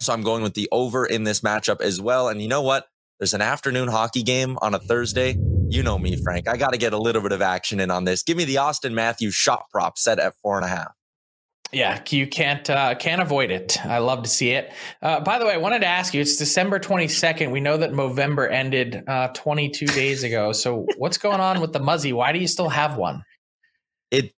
So 0.00 0.12
I'm 0.12 0.22
going 0.22 0.42
with 0.42 0.54
the 0.54 0.68
over 0.72 1.06
in 1.06 1.24
this 1.24 1.40
matchup 1.40 1.80
as 1.80 2.00
well. 2.00 2.28
And 2.28 2.42
you 2.42 2.48
know 2.48 2.62
what? 2.62 2.86
There's 3.18 3.32
an 3.32 3.40
afternoon 3.40 3.88
hockey 3.88 4.22
game 4.22 4.58
on 4.60 4.74
a 4.74 4.78
Thursday. 4.78 5.36
You 5.68 5.82
know 5.82 5.98
me, 5.98 6.16
Frank. 6.22 6.48
I 6.48 6.58
got 6.58 6.72
to 6.72 6.78
get 6.78 6.92
a 6.92 6.98
little 6.98 7.22
bit 7.22 7.32
of 7.32 7.40
action 7.40 7.80
in 7.80 7.90
on 7.90 8.04
this. 8.04 8.22
Give 8.22 8.36
me 8.36 8.44
the 8.44 8.56
Auston 8.56 8.92
Matthews 8.92 9.34
shot 9.34 9.64
prop 9.72 9.96
set 9.96 10.18
at 10.18 10.34
four 10.42 10.56
and 10.56 10.66
a 10.66 10.68
half. 10.68 10.92
Yeah, 11.72 12.00
you 12.10 12.26
can't 12.26 12.68
uh, 12.70 12.94
can't 12.94 13.20
avoid 13.20 13.50
it. 13.50 13.84
I 13.84 13.98
love 13.98 14.22
to 14.22 14.28
see 14.28 14.50
it. 14.50 14.72
Uh, 15.02 15.20
by 15.20 15.38
the 15.38 15.46
way, 15.46 15.54
I 15.54 15.56
wanted 15.56 15.80
to 15.80 15.86
ask 15.86 16.14
you. 16.14 16.20
It's 16.20 16.36
December 16.36 16.78
twenty 16.78 17.08
second. 17.08 17.50
We 17.50 17.60
know 17.60 17.76
that 17.78 17.92
November 17.92 18.46
ended 18.46 19.02
uh, 19.08 19.28
twenty 19.28 19.70
two 19.70 19.86
days 19.86 20.22
ago. 20.22 20.52
So 20.52 20.86
what's 20.98 21.18
going 21.18 21.40
on 21.40 21.60
with 21.60 21.72
the 21.72 21.80
Muzzy? 21.80 22.12
Why 22.12 22.32
do 22.32 22.38
you 22.38 22.46
still 22.46 22.68
have 22.68 22.96
one? 22.96 23.22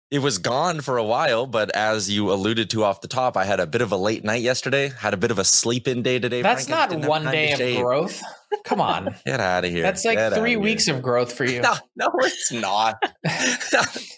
It 0.09 0.19
was 0.19 0.37
gone 0.37 0.79
for 0.79 0.97
a 0.97 1.03
while, 1.03 1.45
but 1.47 1.69
as 1.75 2.09
you 2.09 2.31
alluded 2.31 2.69
to 2.69 2.85
off 2.85 3.01
the 3.01 3.09
top, 3.09 3.35
I 3.35 3.43
had 3.43 3.59
a 3.59 3.67
bit 3.67 3.81
of 3.81 3.91
a 3.91 3.97
late 3.97 4.23
night 4.23 4.41
yesterday. 4.41 4.87
Had 4.87 5.13
a 5.13 5.17
bit 5.17 5.31
of 5.31 5.39
a 5.39 5.43
sleep 5.43 5.85
in 5.85 6.01
day 6.01 6.17
today. 6.17 6.41
That's 6.41 6.69
Frank. 6.69 6.91
not 6.91 7.09
one 7.09 7.25
day 7.25 7.51
of 7.51 7.83
growth. 7.83 8.21
Come 8.63 8.79
on, 8.79 9.15
get 9.25 9.41
out 9.41 9.65
of 9.65 9.71
here. 9.71 9.83
That's 9.83 10.05
like 10.05 10.17
get 10.17 10.33
three 10.33 10.55
weeks 10.55 10.85
here. 10.85 10.95
of 10.95 11.01
growth 11.01 11.33
for 11.33 11.43
you. 11.43 11.61
No, 11.67 11.73
no, 11.97 12.09
it's 12.19 12.53
not. 12.53 13.03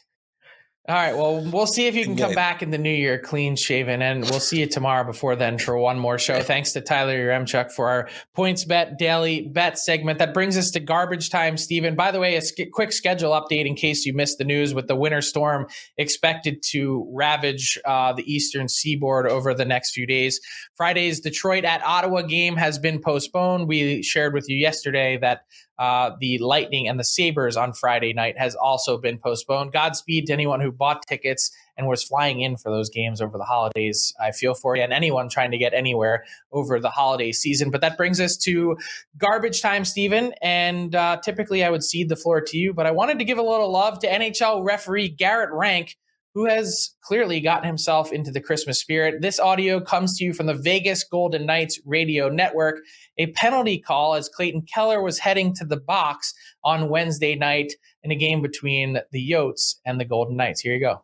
All 0.90 0.96
right. 0.96 1.16
Well, 1.16 1.48
we'll 1.52 1.68
see 1.68 1.86
if 1.86 1.94
you 1.94 2.04
can 2.04 2.18
come 2.18 2.34
back 2.34 2.64
in 2.64 2.72
the 2.72 2.78
new 2.80 2.90
year 2.90 3.20
clean 3.20 3.56
shaven, 3.56 4.02
and 4.02 4.24
we'll 4.24 4.40
see 4.40 4.62
you 4.62 4.66
tomorrow 4.66 5.04
before 5.04 5.36
then 5.36 5.60
for 5.60 5.78
one 5.78 6.00
more 6.00 6.18
show. 6.18 6.42
Thanks 6.42 6.72
to 6.72 6.82
Tyler 6.82 7.16
Yaremchuk 7.16 7.72
for 7.72 7.88
our 7.88 8.10
points 8.34 8.66
bet 8.66 8.98
daily 8.98 9.42
bet 9.50 9.78
segment. 9.78 10.18
That 10.18 10.34
brings 10.34 10.58
us 10.58 10.72
to 10.72 10.80
garbage 10.80 11.30
time, 11.30 11.58
Steven. 11.58 11.94
By 11.94 12.10
the 12.10 12.20
way, 12.20 12.38
a 12.38 12.42
sk- 12.42 12.72
quick 12.74 12.92
schedule 12.92 13.30
update 13.34 13.68
in 13.68 13.76
case 13.76 14.04
you 14.04 14.14
missed 14.14 14.40
the 14.40 14.46
news 14.46 14.74
with 14.74 14.88
the 14.88 14.96
winter 14.96 15.22
storm 15.22 15.68
expected 16.00 16.64
to 16.70 17.08
ravage 17.14 17.78
uh, 17.86 18.14
the 18.14 18.24
eastern 18.24 18.68
seaboard 18.68 19.28
over 19.28 19.54
the 19.54 19.66
next 19.66 19.92
few 19.92 20.08
days. 20.08 20.42
Friday's 20.76 21.20
Detroit 21.20 21.66
at 21.66 21.84
Ottawa 21.84 22.24
game 22.24 22.56
has 22.56 22.80
been 22.80 23.00
postponed. 23.00 23.68
We 23.68 24.02
shared 24.02 24.34
with 24.34 24.50
you 24.50 24.58
yesterday 24.58 25.20
that 25.20 25.42
uh, 25.80 26.12
the 26.20 26.38
Lightning 26.40 26.90
and 26.90 27.00
the 27.00 27.06
Sabres 27.06 27.56
on 27.56 27.72
Friday 27.72 28.12
night 28.12 28.38
has 28.38 28.54
also 28.54 28.98
been 28.98 29.18
postponed. 29.18 29.72
Godspeed 29.72 30.28
to 30.28 30.34
anyone 30.34 30.60
who 30.60 30.74
bought 30.74 31.08
tickets 31.08 31.52
and 31.78 31.88
was 31.88 32.04
flying 32.04 32.42
in 32.42 32.58
for 32.58 32.70
those 32.70 32.90
games 32.90 33.22
over 33.22 33.38
the 33.38 33.46
holidays. 33.46 34.14
I 34.20 34.32
feel 34.32 34.54
for 34.54 34.76
you 34.76 34.84
and 34.84 34.92
anyone 34.92 35.30
trying 35.30 35.52
to 35.52 35.58
get 35.58 35.74
anywhere 35.74 36.26
over 36.52 36.82
the 36.82 36.90
holiday 36.90 37.32
season. 37.32 37.72
But 37.72 37.80
that 37.80 37.96
brings 37.96 38.20
us 38.20 38.36
to 38.44 38.78
garbage 39.18 39.62
time, 39.62 39.86
Steven. 39.86 40.34
And 40.42 40.94
uh, 40.94 41.22
typically 41.24 41.64
I 41.64 41.70
would 41.70 41.84
cede 41.84 42.10
the 42.10 42.18
floor 42.18 42.42
to 42.42 42.58
you, 42.58 42.74
but 42.74 42.86
I 42.86 42.92
wanted 42.92 43.18
to 43.20 43.26
give 43.26 43.38
a 43.38 43.42
little 43.42 43.72
love 43.72 44.00
to 44.00 44.08
NHL 44.08 44.66
referee 44.66 45.08
Garrett 45.08 45.52
Rank 45.54 45.98
who 46.40 46.46
has 46.46 46.96
clearly 47.02 47.42
gotten 47.42 47.68
himself 47.68 48.14
into 48.14 48.32
the 48.32 48.40
Christmas 48.40 48.80
spirit. 48.80 49.22
This 49.22 49.42
audio 49.42 49.82
comes 49.82 50.18
to 50.18 50.24
you 50.24 50.34
from 50.34 50.46
the 50.46 50.54
Vegas 50.54 51.04
Golden 51.04 51.46
Knights 51.46 51.82
radio 51.86 52.30
network. 52.30 52.78
A 53.18 53.28
penalty 53.34 53.78
call 53.78 54.14
as 54.14 54.30
Clayton 54.30 54.62
Keller 54.74 55.02
was 55.02 55.20
heading 55.20 55.54
to 55.56 55.66
the 55.66 55.76
box 55.76 56.34
on 56.64 56.88
Wednesday 56.88 57.36
night 57.36 57.74
in 58.04 58.12
a 58.12 58.16
game 58.16 58.42
between 58.42 59.00
the 59.12 59.32
Yotes 59.32 59.76
and 59.86 60.00
the 60.00 60.06
Golden 60.06 60.38
Knights. 60.38 60.62
Here 60.62 60.74
you 60.74 60.80
go. 60.80 61.04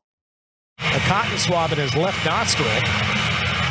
A 0.80 1.00
cotton 1.00 1.38
swab 1.38 1.74
in 1.74 1.80
his 1.80 1.94
left 1.98 2.26
nostril 2.26 2.72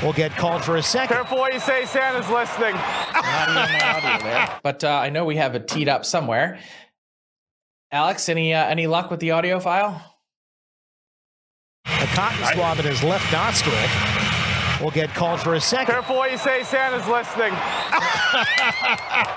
will 0.06 0.12
get 0.12 0.32
called 0.32 0.62
for 0.62 0.76
a 0.76 0.82
second. 0.82 1.16
Careful 1.16 1.38
what 1.38 1.54
you 1.54 1.60
say, 1.60 1.86
Santa's 1.86 2.28
listening. 2.28 2.74
but 4.62 4.84
uh, 4.84 4.90
I 4.90 5.08
know 5.08 5.24
we 5.24 5.36
have 5.36 5.54
it 5.54 5.66
teed 5.66 5.88
up 5.88 6.04
somewhere. 6.04 6.58
Alex, 7.90 8.28
any 8.28 8.52
uh, 8.52 8.66
any 8.66 8.86
luck 8.86 9.10
with 9.10 9.20
the 9.20 9.30
audio 9.30 9.60
file? 9.60 10.13
A 12.04 12.06
cotton 12.08 12.44
swab 12.52 12.78
in 12.78 12.84
his 12.84 13.02
left 13.02 13.32
nostril 13.32 13.74
will 14.82 14.90
get 14.90 15.08
called 15.14 15.40
for 15.40 15.54
a 15.54 15.60
second. 15.60 15.94
Careful 15.94 16.16
what 16.16 16.30
you 16.30 16.36
say, 16.36 16.62
Santa's 16.62 17.08
listening. 17.08 17.54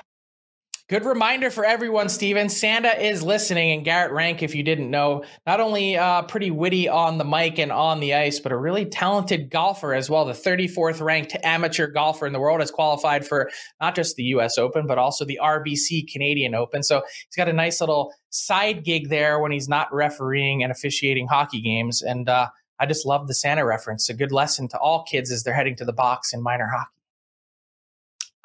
Good 0.89 1.03
reminder 1.03 1.49
for 1.49 1.65
everyone, 1.65 2.07
Steven. 2.07 2.47
Santa 2.47 2.97
is 2.97 3.21
listening, 3.21 3.71
and 3.73 3.83
Garrett 3.83 4.13
Rank, 4.13 4.41
if 4.41 4.55
you 4.55 4.63
didn't 4.63 4.89
know, 4.89 5.25
not 5.45 5.59
only 5.59 5.97
uh, 5.97 6.21
pretty 6.21 6.49
witty 6.49 6.87
on 6.87 7.17
the 7.17 7.25
mic 7.25 7.59
and 7.59 7.73
on 7.73 7.99
the 7.99 8.13
ice, 8.13 8.39
but 8.39 8.53
a 8.53 8.57
really 8.57 8.85
talented 8.85 9.49
golfer 9.49 9.93
as 9.93 10.09
well. 10.09 10.23
The 10.23 10.31
34th 10.31 11.01
ranked 11.01 11.35
amateur 11.43 11.87
golfer 11.87 12.25
in 12.25 12.31
the 12.31 12.39
world 12.39 12.61
has 12.61 12.71
qualified 12.71 13.27
for 13.27 13.51
not 13.81 13.95
just 13.95 14.15
the 14.15 14.23
U.S. 14.23 14.57
Open, 14.57 14.87
but 14.87 14.97
also 14.97 15.25
the 15.25 15.41
RBC 15.43 16.09
Canadian 16.09 16.55
Open. 16.55 16.81
So 16.83 17.01
he's 17.05 17.35
got 17.35 17.49
a 17.49 17.53
nice 17.53 17.81
little 17.81 18.13
side 18.29 18.85
gig 18.85 19.09
there 19.09 19.41
when 19.41 19.51
he's 19.51 19.67
not 19.67 19.93
refereeing 19.93 20.63
and 20.63 20.71
officiating 20.71 21.27
hockey 21.27 21.59
games. 21.59 22.01
And 22.01 22.29
uh, 22.29 22.47
I 22.79 22.85
just 22.85 23.05
love 23.05 23.27
the 23.27 23.35
Santa 23.35 23.65
reference. 23.65 24.07
A 24.07 24.13
good 24.13 24.31
lesson 24.31 24.69
to 24.69 24.77
all 24.79 25.03
kids 25.03 25.33
as 25.33 25.43
they're 25.43 25.53
heading 25.53 25.75
to 25.75 25.85
the 25.85 25.91
box 25.91 26.33
in 26.33 26.41
minor 26.41 26.69
hockey. 26.73 26.96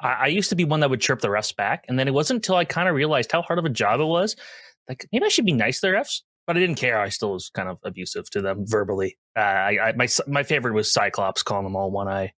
I, 0.03 0.13
I 0.13 0.27
used 0.27 0.49
to 0.49 0.55
be 0.55 0.65
one 0.65 0.81
that 0.81 0.89
would 0.89 1.01
chirp 1.01 1.21
the 1.21 1.29
refs 1.29 1.55
back, 1.55 1.85
and 1.87 1.97
then 1.97 2.07
it 2.07 2.13
wasn't 2.13 2.37
until 2.37 2.55
I 2.55 2.65
kind 2.65 2.87
of 2.87 2.95
realized 2.95 3.31
how 3.31 3.41
hard 3.41 3.57
of 3.57 3.65
a 3.65 3.69
job 3.69 3.99
it 3.99 4.05
was. 4.05 4.35
Like 4.87 5.07
maybe 5.11 5.25
I 5.25 5.29
should 5.29 5.45
be 5.45 5.53
nice 5.53 5.79
to 5.79 5.87
the 5.87 5.93
refs, 5.93 6.21
but 6.45 6.57
I 6.57 6.59
didn't 6.59 6.75
care. 6.75 6.99
I 6.99 7.09
still 7.09 7.33
was 7.33 7.49
kind 7.49 7.69
of 7.69 7.79
abusive 7.83 8.29
to 8.31 8.41
them 8.41 8.65
verbally. 8.67 9.17
Uh, 9.35 9.39
I, 9.39 9.89
I 9.89 9.93
my 9.93 10.07
my 10.27 10.43
favorite 10.43 10.73
was 10.73 10.91
Cyclops 10.91 11.41
calling 11.41 11.63
them 11.63 11.75
all 11.75 11.89
one 11.89 12.07
eye. 12.07 12.33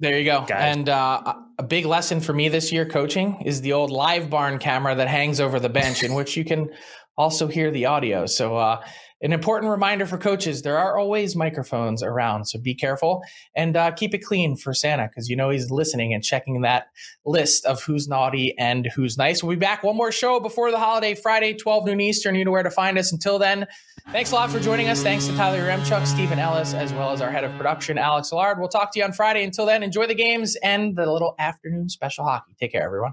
There 0.00 0.16
you 0.16 0.24
go. 0.24 0.44
Guys. 0.46 0.76
And 0.76 0.88
uh, 0.88 1.34
a 1.58 1.62
big 1.64 1.84
lesson 1.84 2.20
for 2.20 2.32
me 2.32 2.48
this 2.48 2.70
year 2.70 2.86
coaching 2.86 3.42
is 3.44 3.60
the 3.60 3.72
old 3.72 3.90
live 3.90 4.30
barn 4.30 4.60
camera 4.60 4.94
that 4.94 5.08
hangs 5.08 5.40
over 5.40 5.58
the 5.58 5.68
bench, 5.68 6.04
in 6.04 6.14
which 6.14 6.36
you 6.36 6.44
can 6.44 6.70
also 7.16 7.48
hear 7.48 7.72
the 7.72 7.86
audio. 7.86 8.24
So 8.26 8.56
uh, 8.56 8.84
an 9.20 9.32
important 9.32 9.70
reminder 9.70 10.06
for 10.06 10.18
coaches 10.18 10.62
there 10.62 10.78
are 10.78 10.96
always 10.96 11.34
microphones 11.34 12.02
around 12.02 12.44
so 12.44 12.58
be 12.58 12.74
careful 12.74 13.22
and 13.54 13.76
uh, 13.76 13.90
keep 13.90 14.14
it 14.14 14.18
clean 14.18 14.56
for 14.56 14.72
santa 14.72 15.08
because 15.08 15.28
you 15.28 15.36
know 15.36 15.50
he's 15.50 15.70
listening 15.70 16.12
and 16.14 16.22
checking 16.22 16.60
that 16.62 16.86
list 17.24 17.64
of 17.64 17.82
who's 17.82 18.08
naughty 18.08 18.56
and 18.58 18.88
who's 18.94 19.16
nice. 19.16 19.42
We'll 19.42 19.56
be 19.56 19.60
back 19.60 19.82
one 19.82 19.96
more 19.96 20.12
show 20.12 20.40
before 20.40 20.70
the 20.70 20.78
holiday 20.78 21.14
friday 21.14 21.54
12 21.54 21.86
noon 21.86 22.00
eastern. 22.00 22.34
You 22.34 22.44
know 22.44 22.50
where 22.50 22.62
to 22.62 22.70
find 22.70 22.98
us. 22.98 23.12
Until 23.12 23.38
then 23.38 23.66
thanks 24.10 24.32
a 24.32 24.34
lot 24.34 24.50
for 24.50 24.60
joining 24.60 24.88
us. 24.88 25.02
Thanks 25.02 25.26
to 25.26 25.36
tyler 25.36 25.60
Yaremchuk 25.60 26.06
Steven 26.06 26.38
Ellis 26.38 26.74
as 26.74 26.92
well 26.92 27.12
as 27.12 27.20
our 27.20 27.30
head 27.30 27.44
of 27.44 27.52
production 27.56 27.98
alex 27.98 28.32
allard 28.32 28.58
we'll 28.58 28.68
talk 28.68 28.92
to 28.92 28.98
you 28.98 29.04
on 29.04 29.12
friday. 29.12 29.44
Until 29.44 29.66
then 29.66 29.82
enjoy 29.82 30.06
the 30.06 30.14
games 30.14 30.56
and 30.56 30.96
the 30.96 31.10
little 31.10 31.34
afternoon 31.38 31.88
special 31.88 32.24
hockey. 32.24 32.54
Take 32.58 32.72
care 32.72 32.82
everyone 32.82 33.12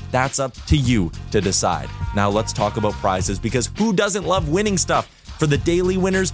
That's 0.11 0.39
up 0.39 0.53
to 0.67 0.77
you 0.77 1.11
to 1.31 1.41
decide. 1.41 1.89
Now 2.15 2.29
let's 2.29 2.53
talk 2.53 2.77
about 2.77 2.93
prizes 2.93 3.39
because 3.39 3.69
who 3.77 3.93
doesn't 3.93 4.25
love 4.25 4.49
winning 4.49 4.77
stuff? 4.77 5.07
For 5.39 5.47
the 5.47 5.57
daily 5.57 5.97
winners, 5.97 6.33